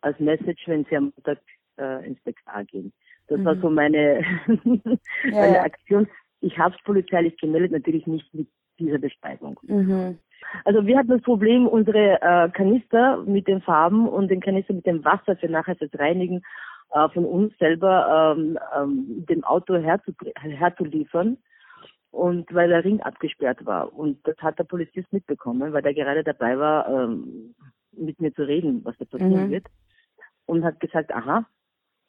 als 0.00 0.18
Message, 0.18 0.66
wenn 0.66 0.84
sie 0.84 0.96
am 0.96 1.12
Montag 1.16 1.38
äh, 1.78 2.06
ins 2.06 2.20
PK 2.20 2.62
gehen. 2.64 2.92
Das 3.28 3.38
mhm. 3.38 3.44
war 3.44 3.56
so 3.56 3.70
meine, 3.70 4.22
meine 5.30 5.60
Aktion. 5.60 6.08
Ich 6.40 6.58
habe 6.58 6.74
es 6.76 6.84
polizeilich 6.84 7.36
gemeldet, 7.38 7.72
natürlich 7.72 8.06
nicht 8.06 8.32
mit 8.34 8.48
dieser 8.78 8.98
Beschreibung. 8.98 9.58
Mhm. 9.62 10.18
Also 10.64 10.86
wir 10.86 10.98
hatten 10.98 11.08
das 11.08 11.22
Problem, 11.22 11.66
unsere 11.66 12.20
äh, 12.20 12.50
Kanister 12.50 13.22
mit 13.26 13.48
den 13.48 13.62
Farben 13.62 14.08
und 14.08 14.28
den 14.28 14.40
Kanister 14.40 14.74
mit 14.74 14.86
dem 14.86 15.04
Wasser 15.04 15.36
für 15.36 15.48
nachher 15.48 15.74
das 15.76 15.90
Reinigen 15.98 16.42
äh, 16.92 17.08
von 17.08 17.24
uns 17.24 17.56
selber 17.58 18.34
ähm, 18.36 18.58
ähm, 18.76 19.26
dem 19.28 19.44
Auto 19.44 19.76
herzu, 19.76 20.12
herzuliefern. 20.36 21.38
Und 22.10 22.52
weil 22.54 22.68
der 22.68 22.84
Ring 22.84 23.00
abgesperrt 23.00 23.66
war. 23.66 23.92
Und 23.92 24.26
das 24.26 24.36
hat 24.38 24.58
der 24.58 24.64
Polizist 24.64 25.12
mitbekommen, 25.12 25.72
weil 25.72 25.82
der 25.82 25.94
gerade 25.94 26.24
dabei 26.24 26.58
war, 26.58 26.88
ähm, 26.88 27.54
mit 27.92 28.20
mir 28.20 28.32
zu 28.32 28.42
reden, 28.46 28.84
was 28.84 28.96
da 28.98 29.04
passieren 29.04 29.48
mhm. 29.48 29.50
wird. 29.50 29.66
Und 30.46 30.64
hat 30.64 30.80
gesagt, 30.80 31.12
aha, 31.12 31.46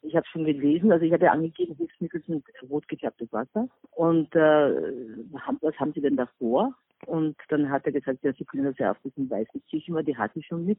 ich 0.02 0.14
habe 0.14 0.26
schon 0.26 0.44
gelesen, 0.44 0.92
also 0.92 1.04
ich 1.04 1.12
habe 1.12 1.24
ja 1.24 1.32
angegeben, 1.32 1.74
Hilfsmittel 1.74 2.22
sind 2.22 2.44
rot 2.70 2.86
gefärbtes 2.88 3.32
Wasser. 3.32 3.68
Und 3.90 4.34
äh, 4.34 5.28
was 5.30 5.78
haben 5.78 5.92
Sie 5.92 6.00
denn 6.00 6.16
da 6.16 6.26
vor? 6.38 6.74
Und 7.06 7.36
dann 7.48 7.70
hat 7.70 7.86
er 7.86 7.92
gesagt, 7.92 8.22
ja, 8.22 8.32
Sie 8.32 8.44
können 8.44 8.64
das 8.64 8.78
ja 8.78 8.92
auf 8.92 8.98
diesem 9.00 9.28
weißen 9.28 9.62
Tücher, 9.66 10.02
die 10.02 10.16
hatte 10.16 10.38
ich 10.38 10.46
schon 10.46 10.64
mit, 10.64 10.78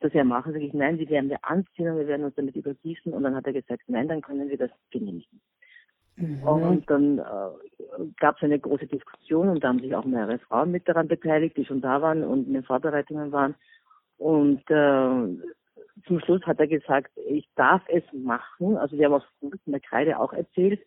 das 0.00 0.12
ja 0.12 0.24
machen. 0.24 0.52
Sag 0.52 0.62
ich, 0.62 0.72
nein, 0.72 0.98
die 0.98 1.08
werden 1.08 1.30
wir 1.30 1.44
anziehen 1.44 1.88
und 1.88 1.98
wir 1.98 2.06
werden 2.06 2.24
uns 2.24 2.34
damit 2.34 2.56
übergießen. 2.56 3.12
Und 3.12 3.22
dann 3.22 3.34
hat 3.34 3.46
er 3.46 3.52
gesagt, 3.52 3.82
nein, 3.86 4.08
dann 4.08 4.22
können 4.22 4.48
wir 4.48 4.58
das 4.58 4.70
genehmigen. 4.90 5.40
Mhm. 6.18 6.42
Und 6.42 6.90
dann 6.90 7.18
äh, 7.18 7.22
gab 8.18 8.36
es 8.36 8.42
eine 8.42 8.58
große 8.58 8.86
Diskussion 8.86 9.48
und 9.48 9.62
da 9.62 9.68
haben 9.68 9.78
sich 9.78 9.94
auch 9.94 10.04
mehrere 10.04 10.38
Frauen 10.38 10.72
mit 10.72 10.88
daran 10.88 11.08
beteiligt, 11.08 11.56
die 11.56 11.64
schon 11.64 11.80
da 11.80 12.02
waren 12.02 12.24
und 12.24 12.48
in 12.48 12.54
den 12.54 12.64
Vorbereitungen 12.64 13.30
waren. 13.30 13.54
Und 14.18 14.68
äh, 14.68 15.52
zum 16.06 16.20
Schluss 16.20 16.42
hat 16.42 16.58
er 16.58 16.66
gesagt, 16.66 17.12
ich 17.28 17.48
darf 17.54 17.82
es 17.88 18.02
machen. 18.12 18.76
Also 18.76 18.98
wir 18.98 19.06
haben 19.06 19.14
auch 19.14 19.26
mit 19.40 19.60
der 19.66 19.80
Kreide 19.80 20.18
auch 20.18 20.32
erzählt. 20.32 20.80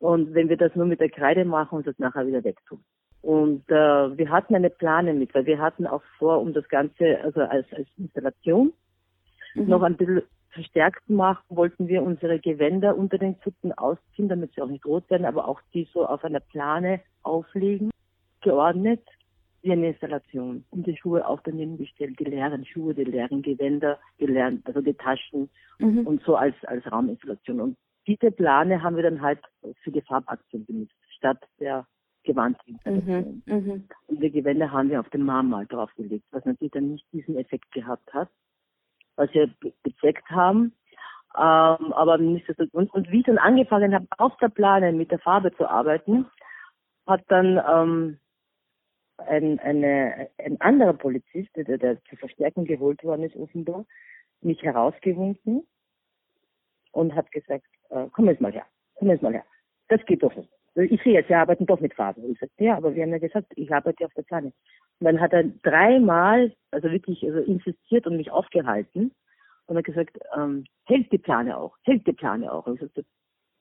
Und 0.00 0.34
wenn 0.34 0.48
wir 0.48 0.56
das 0.56 0.74
nur 0.74 0.86
mit 0.86 1.00
der 1.00 1.10
Kreide 1.10 1.44
machen 1.44 1.78
und 1.78 1.86
das 1.86 1.98
nachher 1.98 2.26
wieder 2.26 2.44
wegtun. 2.44 2.84
Und 3.22 3.68
äh, 3.68 4.16
wir 4.16 4.30
hatten 4.30 4.54
eine 4.54 4.70
Plane 4.70 5.12
mit, 5.14 5.34
weil 5.34 5.46
wir 5.46 5.58
hatten 5.58 5.86
auch 5.86 6.02
vor, 6.18 6.40
um 6.40 6.52
das 6.52 6.68
Ganze, 6.68 7.18
also 7.24 7.40
als, 7.40 7.66
als 7.72 7.88
Installation, 7.96 8.72
mhm. 9.54 9.66
noch 9.66 9.82
ein 9.82 9.96
bisschen 9.96 10.22
verstärkt 10.58 11.08
machen, 11.08 11.44
wollten 11.48 11.86
wir 11.86 12.02
unsere 12.02 12.40
Gewänder 12.40 12.96
unter 12.96 13.16
den 13.16 13.40
Zücken 13.42 13.72
ausziehen, 13.72 14.28
damit 14.28 14.54
sie 14.54 14.60
auch 14.60 14.68
nicht 14.68 14.84
rot 14.84 15.08
werden, 15.08 15.24
aber 15.24 15.46
auch 15.46 15.60
die 15.72 15.88
so 15.92 16.04
auf 16.04 16.24
einer 16.24 16.40
Plane 16.40 17.00
auflegen, 17.22 17.90
geordnet 18.40 19.04
wie 19.62 19.70
eine 19.70 19.88
Installation. 19.88 20.64
Und 20.70 20.86
die 20.88 20.96
Schuhe 20.96 21.26
auch 21.28 21.40
daneben 21.44 21.78
gestellt, 21.78 22.18
die 22.18 22.24
leeren 22.24 22.64
Schuhe, 22.66 22.92
die 22.92 23.04
leeren 23.04 23.42
Gewänder, 23.42 23.98
die 24.18 24.26
leeren, 24.26 24.60
also 24.64 24.80
die 24.80 24.94
Taschen 24.94 25.48
mhm. 25.78 26.06
und 26.06 26.22
so 26.22 26.34
als, 26.34 26.56
als 26.64 26.84
Rauminstallation. 26.90 27.60
Und 27.60 27.76
diese 28.08 28.32
Plane 28.32 28.82
haben 28.82 28.96
wir 28.96 29.04
dann 29.04 29.22
halt 29.22 29.40
für 29.84 29.92
die 29.92 30.02
Farbaktion 30.02 30.64
benutzt, 30.64 30.96
statt 31.16 31.38
der 31.60 31.86
Gewandinstallation. 32.24 33.42
Mhm. 33.46 33.54
Mhm. 33.54 33.84
Und 34.08 34.20
die 34.20 34.30
Gewänder 34.32 34.72
haben 34.72 34.90
wir 34.90 34.98
auf 34.98 35.10
dem 35.10 35.24
Marmal 35.24 35.66
draufgelegt, 35.66 36.24
was 36.32 36.44
natürlich 36.44 36.72
dann 36.72 36.90
nicht 36.90 37.06
diesen 37.12 37.36
Effekt 37.36 37.70
gehabt 37.70 38.12
hat, 38.12 38.28
was 39.18 39.32
wir 39.34 39.50
bezweckt 39.82 40.28
haben. 40.30 40.72
Ähm, 41.36 41.92
aber 41.92 42.14
und, 42.14 42.94
und 42.94 43.10
wie 43.10 43.20
ich 43.20 43.26
dann 43.26 43.38
angefangen 43.38 43.94
habe, 43.94 44.06
auf 44.16 44.36
der 44.38 44.48
Plane 44.48 44.92
mit 44.92 45.10
der 45.10 45.18
Farbe 45.18 45.54
zu 45.56 45.68
arbeiten, 45.68 46.26
hat 47.06 47.22
dann 47.28 47.60
ähm, 47.68 48.18
ein, 49.18 49.58
eine, 49.60 50.28
ein 50.38 50.60
anderer 50.60 50.94
Polizist, 50.94 51.50
der, 51.56 51.78
der 51.78 52.02
zur 52.04 52.18
Verstärkung 52.18 52.64
geholt 52.64 53.02
worden 53.04 53.24
ist, 53.24 53.36
offenbar, 53.36 53.84
mich 54.40 54.62
herausgewunken 54.62 55.66
und 56.92 57.14
hat 57.14 57.30
gesagt, 57.32 57.66
äh, 57.90 58.06
komm 58.12 58.28
jetzt 58.28 58.40
mal 58.40 58.52
her, 58.52 58.66
komm 58.94 59.10
jetzt 59.10 59.22
mal 59.22 59.32
her. 59.32 59.44
Das 59.88 60.04
geht 60.06 60.22
doch 60.22 60.34
nicht. 60.34 60.50
Ich 60.74 61.02
sehe 61.02 61.14
jetzt, 61.14 61.28
wir 61.28 61.38
arbeiten 61.38 61.66
doch 61.66 61.80
mit 61.80 61.94
Farbe. 61.94 62.20
Ich 62.26 62.38
sagte, 62.38 62.64
ja, 62.64 62.76
aber 62.76 62.94
wir 62.94 63.02
haben 63.02 63.10
ja 63.10 63.18
gesagt, 63.18 63.52
ich 63.56 63.72
arbeite 63.72 64.04
auf 64.04 64.14
der 64.14 64.22
Plane. 64.22 64.52
Und 65.00 65.04
dann 65.04 65.20
hat 65.20 65.32
er 65.32 65.44
dreimal, 65.44 66.52
also 66.70 66.90
wirklich 66.90 67.22
also 67.24 67.38
insistiert 67.38 68.06
und 68.06 68.16
mich 68.16 68.30
aufgehalten 68.30 69.12
und 69.66 69.76
hat 69.76 69.84
gesagt, 69.84 70.18
ähm, 70.36 70.64
hält 70.86 71.12
die 71.12 71.18
Plane 71.18 71.56
auch, 71.56 71.76
hält 71.82 72.06
die 72.06 72.12
Plane 72.12 72.50
auch. 72.50 72.66
Und 72.66 72.74
ich 72.74 72.80
sagte, 72.80 73.04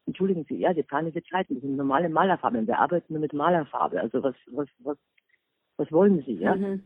entschuldigen 0.07 0.45
Sie, 0.49 0.55
ja, 0.55 0.73
die 0.73 0.83
Plane 0.83 1.13
wird 1.13 1.25
halten, 1.31 1.55
das 1.55 1.61
sind 1.61 1.75
normale 1.75 2.09
Malerfarben, 2.09 2.65
wir 2.65 2.79
arbeiten 2.79 3.13
nur 3.13 3.21
mit 3.21 3.33
Malerfarbe. 3.33 4.01
Also 4.01 4.23
was, 4.23 4.35
was, 4.51 4.67
was, 4.79 4.97
was 5.77 5.91
wollen 5.91 6.23
Sie, 6.25 6.33
ja? 6.33 6.55
Mhm. 6.55 6.83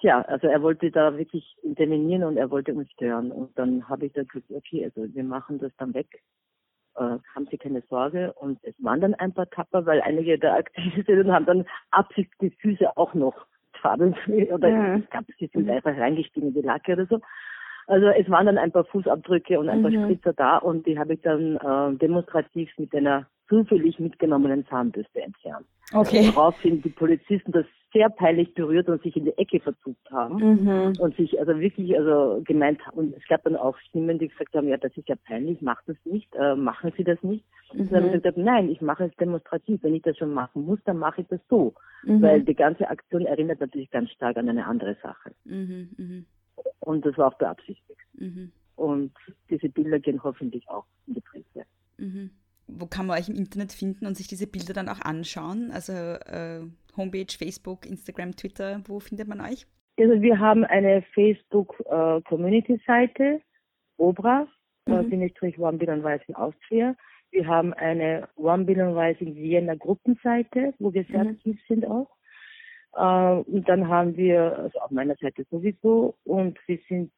Tja, 0.00 0.20
also 0.22 0.48
er 0.48 0.62
wollte 0.62 0.90
da 0.90 1.16
wirklich 1.16 1.56
intervenieren 1.62 2.24
und 2.24 2.36
er 2.36 2.50
wollte 2.50 2.74
uns 2.74 2.90
stören. 2.90 3.30
Und 3.30 3.56
dann 3.58 3.88
habe 3.88 4.06
ich 4.06 4.12
dann 4.12 4.26
gesagt, 4.26 4.50
okay, 4.50 4.84
also 4.84 5.12
wir 5.14 5.24
machen 5.24 5.58
das 5.58 5.72
dann 5.78 5.94
weg. 5.94 6.22
Äh, 6.96 7.18
haben 7.34 7.46
Sie 7.50 7.58
keine 7.58 7.82
Sorge. 7.88 8.32
Und 8.34 8.58
es 8.62 8.74
waren 8.78 9.00
dann 9.00 9.14
ein 9.14 9.32
paar 9.32 9.48
Tapper, 9.48 9.86
weil 9.86 10.00
einige 10.02 10.38
der 10.38 10.54
Aktivistinnen 10.54 11.32
haben 11.32 11.46
dann 11.46 11.64
absichtlich 11.90 12.52
die 12.52 12.56
Füße 12.60 12.96
auch 12.96 13.14
noch 13.14 13.46
Farben 13.80 14.14
oder 14.52 14.68
ja. 14.68 14.96
ich 14.96 15.10
glaube, 15.10 15.26
sie 15.38 15.50
sind 15.52 15.68
einfach 15.68 15.96
reingestiegen 15.96 16.50
in 16.50 16.54
die 16.54 16.66
Lacke 16.66 16.92
oder 16.92 17.06
so. 17.06 17.20
Also 17.88 18.06
es 18.06 18.30
waren 18.30 18.46
dann 18.46 18.58
ein 18.58 18.70
paar 18.70 18.84
Fußabdrücke 18.84 19.58
und 19.58 19.68
ein 19.68 19.80
mhm. 19.80 19.82
paar 19.82 19.92
Spritzer 19.92 20.32
da 20.32 20.58
und 20.58 20.86
die 20.86 20.98
habe 20.98 21.14
ich 21.14 21.20
dann 21.22 21.56
äh, 21.56 21.98
demonstrativ 21.98 22.70
mit 22.78 22.94
einer 22.94 23.26
zufällig 23.48 23.98
mitgenommenen 23.98 24.66
Zahnbürste 24.66 25.20
entfernt. 25.20 25.66
Okay. 25.92 26.30
Woraufhin 26.32 26.80
die 26.80 26.90
Polizisten 26.90 27.52
das 27.52 27.66
sehr 27.92 28.08
peinlich 28.08 28.54
berührt 28.54 28.88
und 28.88 29.02
sich 29.02 29.16
in 29.16 29.24
die 29.24 29.36
Ecke 29.36 29.60
verzugt 29.60 30.10
haben 30.10 30.36
mhm. 30.36 30.92
und 30.98 31.16
sich 31.16 31.38
also 31.38 31.58
wirklich 31.58 31.96
also 31.98 32.42
gemeint 32.44 32.84
haben. 32.86 32.98
Und 32.98 33.16
es 33.16 33.26
gab 33.28 33.44
dann 33.44 33.56
auch 33.56 33.76
Stimmen, 33.88 34.18
die 34.18 34.28
gesagt 34.28 34.54
haben, 34.54 34.68
ja, 34.68 34.76
das 34.76 34.96
ist 34.96 35.08
ja 35.08 35.16
peinlich, 35.26 35.60
macht 35.60 35.88
das 35.88 35.96
nicht, 36.04 36.28
äh, 36.34 36.54
machen 36.54 36.92
Sie 36.96 37.04
das 37.04 37.22
nicht. 37.22 37.44
Mhm. 37.72 37.80
Und 37.80 37.92
dann 37.92 38.04
habe 38.04 38.16
ich 38.16 38.22
gesagt, 38.22 38.38
nein, 38.38 38.70
ich 38.70 38.80
mache 38.80 39.04
es 39.04 39.16
demonstrativ. 39.16 39.82
Wenn 39.82 39.94
ich 39.94 40.02
das 40.02 40.16
schon 40.16 40.32
machen 40.32 40.64
muss, 40.64 40.78
dann 40.84 40.98
mache 40.98 41.22
ich 41.22 41.28
das 41.28 41.40
so. 41.48 41.74
Mhm. 42.04 42.22
Weil 42.22 42.42
die 42.42 42.54
ganze 42.54 42.88
Aktion 42.88 43.26
erinnert 43.26 43.60
natürlich 43.60 43.90
ganz 43.90 44.10
stark 44.10 44.36
an 44.36 44.48
eine 44.48 44.66
andere 44.66 44.96
Sache. 45.02 45.32
Mhm, 45.44 45.90
mhm. 45.96 46.26
Und 46.80 47.04
das 47.04 47.16
war 47.18 47.28
auch 47.28 47.38
beabsichtigt. 47.38 48.00
Mhm. 48.14 48.52
Und 48.76 49.12
diese 49.50 49.68
Bilder 49.68 50.00
gehen 50.00 50.22
hoffentlich 50.22 50.68
auch 50.68 50.86
in 51.06 51.14
die 51.14 51.20
Presse. 51.20 51.66
Mhm 51.98 52.30
wo 52.78 52.86
kann 52.86 53.06
man 53.06 53.18
euch 53.18 53.28
im 53.28 53.34
Internet 53.34 53.72
finden 53.72 54.06
und 54.06 54.16
sich 54.16 54.28
diese 54.28 54.46
Bilder 54.46 54.72
dann 54.72 54.88
auch 54.88 55.00
anschauen? 55.00 55.70
Also 55.72 55.92
äh, 55.92 56.62
Homepage, 56.96 57.36
Facebook, 57.38 57.86
Instagram, 57.86 58.36
Twitter, 58.36 58.82
wo 58.86 59.00
findet 59.00 59.28
man 59.28 59.40
euch? 59.40 59.66
Also 59.98 60.22
wir 60.22 60.38
haben 60.38 60.64
eine 60.64 61.02
Facebook-Community-Seite, 61.14 63.24
äh, 63.24 63.40
Obra, 63.98 64.46
äh, 64.86 65.02
mhm. 65.02 65.10
Bindestrich 65.10 65.58
One 65.58 65.76
Billion 65.78 66.04
Rising 66.04 66.34
Austria. 66.34 66.96
Wir 67.30 67.46
haben 67.46 67.72
eine 67.74 68.28
One 68.36 68.64
Billion 68.64 68.96
Rising 68.96 69.34
Vienna 69.34 69.74
Gruppenseite, 69.74 70.74
wo 70.78 70.92
wir 70.92 71.04
sehr 71.04 71.24
mhm. 71.24 71.30
aktiv 71.30 71.58
sind 71.68 71.86
auch. 71.86 72.10
Äh, 72.94 73.50
und 73.50 73.68
dann 73.68 73.88
haben 73.88 74.16
wir, 74.16 74.58
also 74.58 74.78
auf 74.80 74.90
meiner 74.90 75.16
Seite 75.16 75.44
sowieso, 75.50 76.16
und 76.24 76.58
wir 76.66 76.78
sind 76.88 77.12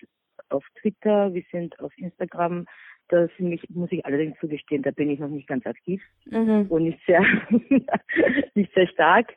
auf 0.51 0.65
Twitter, 0.81 1.33
wir 1.33 1.45
sind 1.51 1.79
auf 1.81 1.97
Instagram, 1.97 2.67
das 3.09 3.31
mich, 3.39 3.63
muss 3.71 3.93
ich 3.93 4.05
allerdings 4.05 4.39
zugestehen, 4.41 4.83
da 4.83 4.91
bin 4.91 5.11
ich 5.11 5.19
noch 5.19 5.29
nicht 5.29 5.47
ganz 5.47 5.67
aktiv 5.67 6.03
mhm. 6.27 6.67
und 6.69 6.85
nicht 6.85 7.01
sehr, 7.07 7.23
nicht 8.55 8.73
sehr 8.75 8.87
stark 8.89 9.33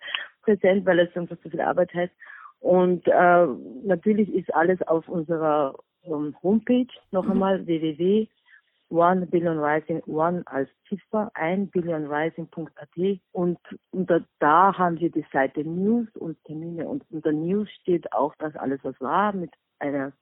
präsent, 0.48 0.86
weil 0.86 1.00
es 1.00 1.16
einfach 1.16 1.38
zu 1.42 1.50
viel 1.50 1.62
Arbeit 1.62 1.94
heißt. 1.94 2.14
Und 2.60 3.06
äh, 3.08 3.48
natürlich 3.84 4.34
ist 4.34 4.54
alles 4.56 4.82
auf 4.84 5.08
unserer 5.08 5.76
um, 6.04 6.36
Homepage 6.42 6.88
noch 7.12 7.26
mhm. 7.26 7.32
einmal 7.32 7.68
www. 7.68 8.28
One 8.90 9.26
Billion 9.26 9.60
Rising, 9.60 10.02
One 10.06 10.44
als 10.46 10.70
Ziffer, 10.88 11.30
ein 11.34 11.68
billionrising.at 11.68 13.20
und 13.34 13.60
unter 13.92 14.24
da 14.40 14.78
haben 14.78 14.98
wir 15.02 15.12
die 15.12 15.26
Seite 15.34 15.66
News 15.66 16.08
und 16.16 16.42
Termine 16.46 16.88
und 16.88 17.04
unter 17.12 17.34
News 17.34 17.70
steht 17.82 18.14
auch 18.14 18.34
das 18.40 18.56
alles, 18.56 18.80
was 18.84 19.00
war, 19.02 19.34
mit 19.34 19.52
einer 19.80 20.14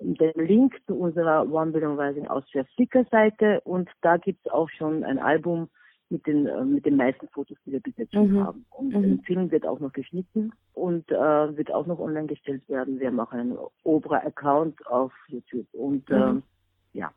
den 0.00 0.32
Link 0.36 0.80
zu 0.86 0.98
unserer 0.98 1.46
One 1.52 1.72
Billion 1.72 2.00
Rising 2.00 2.26
Austria 2.28 2.64
Flickr-Seite 2.76 3.60
und 3.64 3.90
da 4.00 4.16
gibt 4.16 4.46
es 4.46 4.52
auch 4.52 4.70
schon 4.70 5.04
ein 5.04 5.18
Album 5.18 5.68
mit 6.10 6.26
den 6.26 6.46
äh, 6.46 6.64
mit 6.64 6.86
den 6.86 6.96
meisten 6.96 7.28
Fotos, 7.28 7.56
die 7.64 7.72
wir 7.72 7.80
bis 7.80 7.96
jetzt 7.96 8.14
schon 8.14 8.32
mhm. 8.32 8.44
haben. 8.44 8.66
Und 8.70 8.94
mhm. 8.94 9.16
der 9.16 9.24
Film 9.24 9.50
wird 9.50 9.66
auch 9.66 9.80
noch 9.80 9.92
geschnitten 9.92 10.52
und 10.72 11.10
äh, 11.10 11.56
wird 11.56 11.72
auch 11.72 11.86
noch 11.86 11.98
online 11.98 12.26
gestellt 12.26 12.68
werden. 12.68 12.98
Wir 12.98 13.08
haben 13.08 13.20
auch 13.20 13.32
einen 13.32 13.56
Obra-Account 13.84 14.86
auf 14.86 15.12
YouTube 15.28 15.66
und 15.72 16.08
mhm. 16.08 16.42
äh, 16.94 16.98
ja, 16.98 17.12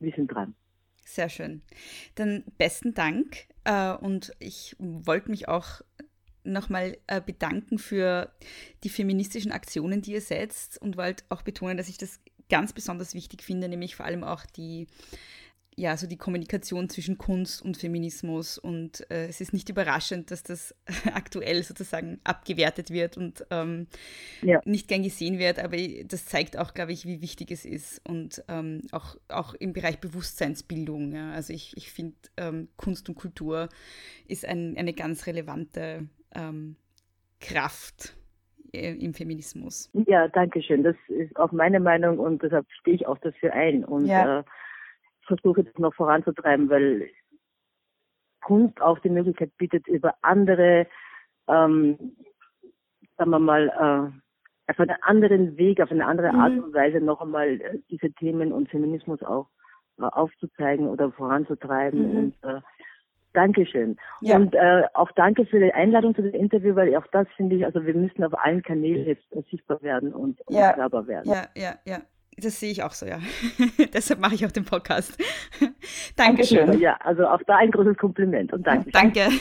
wir 0.00 0.12
sind 0.12 0.28
dran. 0.28 0.54
Sehr 1.04 1.28
schön. 1.28 1.62
Dann 2.14 2.44
besten 2.58 2.94
Dank. 2.94 3.46
Äh, 3.64 3.94
und 3.96 4.32
ich 4.40 4.74
wollte 4.78 5.30
mich 5.30 5.48
auch 5.48 5.82
nochmal 6.44 6.98
äh, 7.06 7.20
bedanken 7.20 7.78
für 7.78 8.30
die 8.82 8.88
feministischen 8.88 9.52
Aktionen, 9.52 10.02
die 10.02 10.12
ihr 10.12 10.20
setzt 10.20 10.80
und 10.80 10.96
wollte 10.96 11.24
auch 11.28 11.42
betonen, 11.42 11.76
dass 11.76 11.88
ich 11.88 11.98
das 11.98 12.20
ganz 12.50 12.72
besonders 12.72 13.14
wichtig 13.14 13.42
finde, 13.42 13.68
nämlich 13.68 13.96
vor 13.96 14.06
allem 14.06 14.24
auch 14.24 14.44
die 14.44 14.86
ja, 15.76 15.96
so 15.96 16.06
die 16.06 16.16
Kommunikation 16.16 16.88
zwischen 16.88 17.18
Kunst 17.18 17.64
und 17.64 17.76
Feminismus. 17.76 18.58
Und 18.58 19.08
äh, 19.10 19.26
es 19.26 19.40
ist 19.40 19.52
nicht 19.52 19.68
überraschend, 19.68 20.30
dass 20.30 20.42
das 20.42 20.74
aktuell 21.14 21.62
sozusagen 21.62 22.20
abgewertet 22.24 22.90
wird 22.90 23.16
und 23.16 23.44
ähm, 23.50 23.86
ja. 24.42 24.60
nicht 24.64 24.88
gern 24.88 25.02
gesehen 25.02 25.38
wird. 25.38 25.58
Aber 25.58 25.76
das 26.04 26.26
zeigt 26.26 26.58
auch, 26.58 26.74
glaube 26.74 26.92
ich, 26.92 27.06
wie 27.06 27.20
wichtig 27.20 27.50
es 27.50 27.64
ist. 27.64 28.00
Und 28.08 28.44
ähm, 28.48 28.82
auch, 28.92 29.16
auch 29.28 29.54
im 29.54 29.72
Bereich 29.72 30.00
Bewusstseinsbildung. 30.00 31.12
Ja. 31.12 31.32
Also 31.32 31.52
ich, 31.52 31.76
ich 31.76 31.90
finde, 31.90 32.16
ähm, 32.36 32.68
Kunst 32.76 33.08
und 33.08 33.16
Kultur 33.16 33.68
ist 34.28 34.46
ein, 34.46 34.76
eine 34.76 34.92
ganz 34.92 35.26
relevante 35.26 36.08
ähm, 36.34 36.76
Kraft 37.40 38.16
äh, 38.72 38.92
im 38.94 39.14
Feminismus. 39.14 39.90
Ja, 40.06 40.28
danke 40.28 40.62
schön. 40.62 40.82
Das 40.82 40.96
ist 41.08 41.36
auch 41.36 41.52
meine 41.52 41.80
Meinung 41.80 42.18
und 42.18 42.42
deshalb 42.42 42.66
stehe 42.80 42.96
ich 42.96 43.06
auch 43.06 43.18
dafür 43.18 43.52
ein. 43.52 43.84
Und 43.84 44.06
ja. 44.06 44.40
äh, 44.40 44.44
versuche 45.26 45.64
das 45.64 45.78
noch 45.78 45.94
voranzutreiben, 45.94 46.68
weil 46.68 47.10
Kunst 48.42 48.80
auch 48.80 48.98
die 48.98 49.10
Möglichkeit 49.10 49.56
bietet, 49.56 49.86
über 49.88 50.14
andere, 50.22 50.86
ähm, 51.48 52.16
sagen 53.16 53.30
wir 53.30 53.38
mal, 53.38 53.68
äh, 53.68 54.70
auf 54.70 54.80
einen 54.80 54.96
anderen 55.02 55.56
Weg, 55.56 55.80
auf 55.80 55.90
eine 55.90 56.06
andere 56.06 56.30
Art 56.30 56.52
mhm. 56.52 56.64
und 56.64 56.74
Weise 56.74 57.00
noch 57.00 57.20
einmal 57.20 57.60
äh, 57.60 57.78
diese 57.90 58.10
Themen 58.12 58.52
und 58.52 58.70
Feminismus 58.70 59.22
auch 59.22 59.48
äh, 59.98 60.04
aufzuzeigen 60.04 60.88
oder 60.88 61.10
voranzutreiben. 61.12 62.10
Mhm. 62.10 62.16
Und 62.16 62.34
äh, 62.42 62.60
Dankeschön. 63.34 63.96
Ja. 64.20 64.36
Und 64.36 64.54
äh, 64.54 64.84
auch 64.94 65.10
danke 65.12 65.44
für 65.44 65.58
die 65.58 65.74
Einladung 65.74 66.14
zu 66.14 66.22
dem 66.22 66.34
Interview, 66.34 66.76
weil 66.76 66.96
auch 66.96 67.06
das 67.08 67.26
finde 67.36 67.56
ich, 67.56 67.64
also 67.64 67.84
wir 67.84 67.94
müssen 67.94 68.22
auf 68.22 68.32
allen 68.44 68.62
Kanälen 68.62 69.06
jetzt 69.06 69.24
äh, 69.32 69.42
sichtbar 69.50 69.82
werden 69.82 70.14
und, 70.14 70.40
und 70.42 70.54
ja. 70.54 70.76
werden. 70.76 71.30
Ja, 71.30 71.46
ja, 71.56 71.74
ja. 71.84 71.98
Das 72.36 72.58
sehe 72.58 72.70
ich 72.70 72.82
auch 72.82 72.92
so, 72.92 73.06
ja. 73.06 73.20
Deshalb 73.92 74.20
mache 74.20 74.34
ich 74.34 74.44
auch 74.44 74.52
den 74.52 74.64
Podcast. 74.64 75.16
Dankeschön. 76.16 76.58
Dankeschön. 76.58 76.80
Ja, 76.80 76.96
also 77.00 77.26
auch 77.26 77.40
da 77.46 77.56
ein 77.56 77.70
großes 77.70 77.96
Kompliment 77.96 78.52
und 78.52 78.66
danke. 78.66 78.90
Danke. 78.90 79.28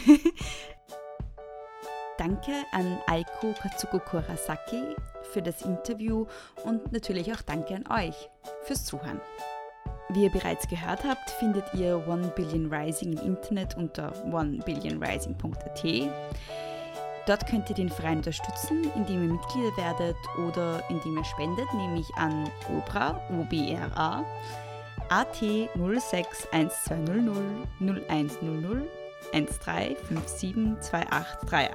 danke 2.17 2.51
an 2.71 2.99
Aiko 3.07 3.53
Katsuko 3.59 3.99
Kurasaki 3.99 4.95
für 5.31 5.41
das 5.41 5.63
Interview 5.63 6.25
und 6.63 6.91
natürlich 6.91 7.33
auch 7.33 7.41
danke 7.41 7.75
an 7.75 8.05
euch 8.05 8.29
fürs 8.63 8.85
Zuhören. 8.85 9.19
Wie 10.09 10.25
ihr 10.25 10.31
bereits 10.31 10.67
gehört 10.67 11.03
habt, 11.03 11.31
findet 11.31 11.73
ihr 11.73 12.07
One 12.07 12.31
Billion 12.35 12.71
Rising 12.71 13.13
im 13.13 13.25
Internet 13.25 13.75
unter 13.77 14.13
onebillionrising.at. 14.31 15.83
Dort 17.25 17.47
könnt 17.47 17.69
ihr 17.69 17.75
den 17.75 17.89
Verein 17.89 18.17
unterstützen, 18.17 18.91
indem 18.95 19.23
ihr 19.23 19.33
Mitglieder 19.33 19.75
werdet 19.77 20.17
oder 20.45 20.83
indem 20.89 21.17
ihr 21.17 21.25
spendet, 21.25 21.73
nämlich 21.73 22.07
an 22.15 22.49
OBRA, 22.69 23.19
OBRA, 23.29 24.25
AT 25.09 25.41
061200 25.75 27.67
0100 27.79 28.87
13572838. 29.31 31.69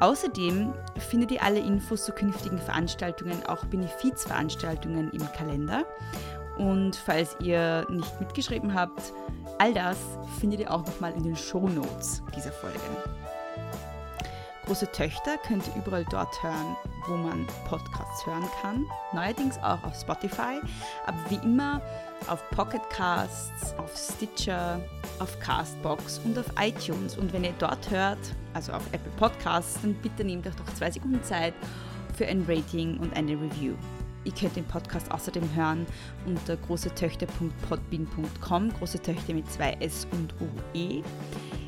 Außerdem 0.00 0.74
findet 0.98 1.30
ihr 1.30 1.42
alle 1.42 1.60
Infos 1.60 2.04
zu 2.04 2.12
künftigen 2.12 2.58
Veranstaltungen, 2.58 3.42
auch 3.46 3.64
Benefizveranstaltungen 3.66 5.10
im 5.10 5.32
Kalender. 5.32 5.86
Und 6.58 6.96
falls 6.96 7.36
ihr 7.40 7.86
nicht 7.90 8.20
mitgeschrieben 8.20 8.74
habt, 8.74 9.12
all 9.58 9.72
das 9.72 9.96
findet 10.38 10.60
ihr 10.60 10.70
auch 10.70 10.84
nochmal 10.84 11.14
in 11.14 11.22
den 11.22 11.36
Show 11.36 11.66
Notes 11.68 12.22
dieser 12.34 12.52
Folge. 12.52 12.78
Große 14.66 14.90
Töchter 14.90 15.38
könnt 15.46 15.64
ihr 15.68 15.76
überall 15.76 16.04
dort 16.10 16.42
hören, 16.42 16.76
wo 17.06 17.16
man 17.16 17.46
Podcasts 17.68 18.26
hören 18.26 18.42
kann. 18.60 18.84
Neuerdings 19.12 19.56
auch 19.58 19.80
auf 19.84 19.94
Spotify, 19.94 20.60
aber 21.06 21.18
wie 21.28 21.36
immer 21.36 21.80
auf 22.26 22.42
Pocket 22.50 22.82
Casts, 22.90 23.76
auf 23.78 23.96
Stitcher, 23.96 24.80
auf 25.20 25.38
Castbox 25.38 26.20
und 26.24 26.36
auf 26.36 26.46
iTunes. 26.58 27.16
Und 27.16 27.32
wenn 27.32 27.44
ihr 27.44 27.54
dort 27.60 27.88
hört, 27.90 28.18
also 28.54 28.72
auf 28.72 28.82
Apple 28.90 29.12
Podcasts, 29.16 29.80
dann 29.82 29.94
bitte 29.94 30.24
nehmt 30.24 30.48
euch 30.48 30.56
doch 30.56 30.74
zwei 30.74 30.90
Sekunden 30.90 31.22
Zeit 31.22 31.54
für 32.16 32.26
ein 32.26 32.44
Rating 32.48 32.98
und 32.98 33.14
eine 33.14 33.34
Review. 33.34 33.74
Ihr 34.24 34.32
könnt 34.32 34.56
den 34.56 34.64
Podcast 34.64 35.12
außerdem 35.12 35.48
hören 35.54 35.86
unter 36.26 36.56
großetöchter.podbean.com, 36.56 38.72
große 38.72 39.00
Töchter 39.00 39.32
mit 39.32 39.48
zwei 39.52 39.74
S 39.74 40.08
und 40.10 40.34
UE. 40.74 41.04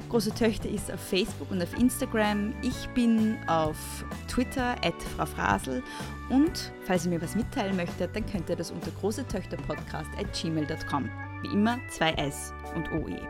Große 0.09 0.33
Töchter 0.33 0.71
ist 0.71 0.91
auf 0.91 1.01
Facebook 1.01 1.51
und 1.51 1.63
auf 1.63 1.77
Instagram. 1.79 2.55
Ich 2.63 2.89
bin 2.95 3.37
auf 3.47 3.77
Twitter, 4.27 4.75
at 4.83 4.95
Frau 5.17 5.27
Frasel. 5.27 5.83
Und 6.31 6.73
falls 6.87 7.05
ihr 7.05 7.11
mir 7.11 7.21
was 7.21 7.35
mitteilen 7.35 7.77
möchtet, 7.77 8.17
dann 8.17 8.25
könnt 8.25 8.49
ihr 8.49 8.57
das 8.57 8.71
unter 8.71 8.91
großetöchterpodcast 9.03 10.09
at 10.19 10.33
gmail.com. 10.33 11.11
Wie 11.43 11.53
immer 11.53 11.79
2S 11.91 12.53
und 12.75 12.91
OE. 12.91 13.21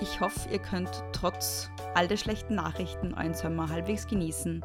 Ich 0.00 0.20
hoffe, 0.20 0.48
ihr 0.52 0.60
könnt 0.60 1.02
trotz 1.12 1.70
all 1.96 2.06
der 2.06 2.16
schlechten 2.16 2.54
Nachrichten 2.54 3.14
euren 3.14 3.34
Sommer 3.34 3.68
halbwegs 3.68 4.06
genießen. 4.06 4.62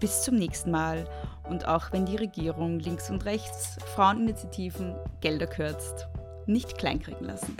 Bis 0.00 0.22
zum 0.22 0.34
nächsten 0.34 0.70
Mal. 0.70 1.08
Und 1.48 1.66
auch 1.66 1.92
wenn 1.92 2.04
die 2.04 2.16
Regierung 2.16 2.78
links 2.78 3.08
und 3.08 3.24
rechts 3.24 3.78
Fraueninitiativen 3.94 4.94
Gelder 5.22 5.46
kürzt, 5.46 6.08
nicht 6.46 6.76
kleinkriegen 6.76 7.26
lassen. 7.26 7.56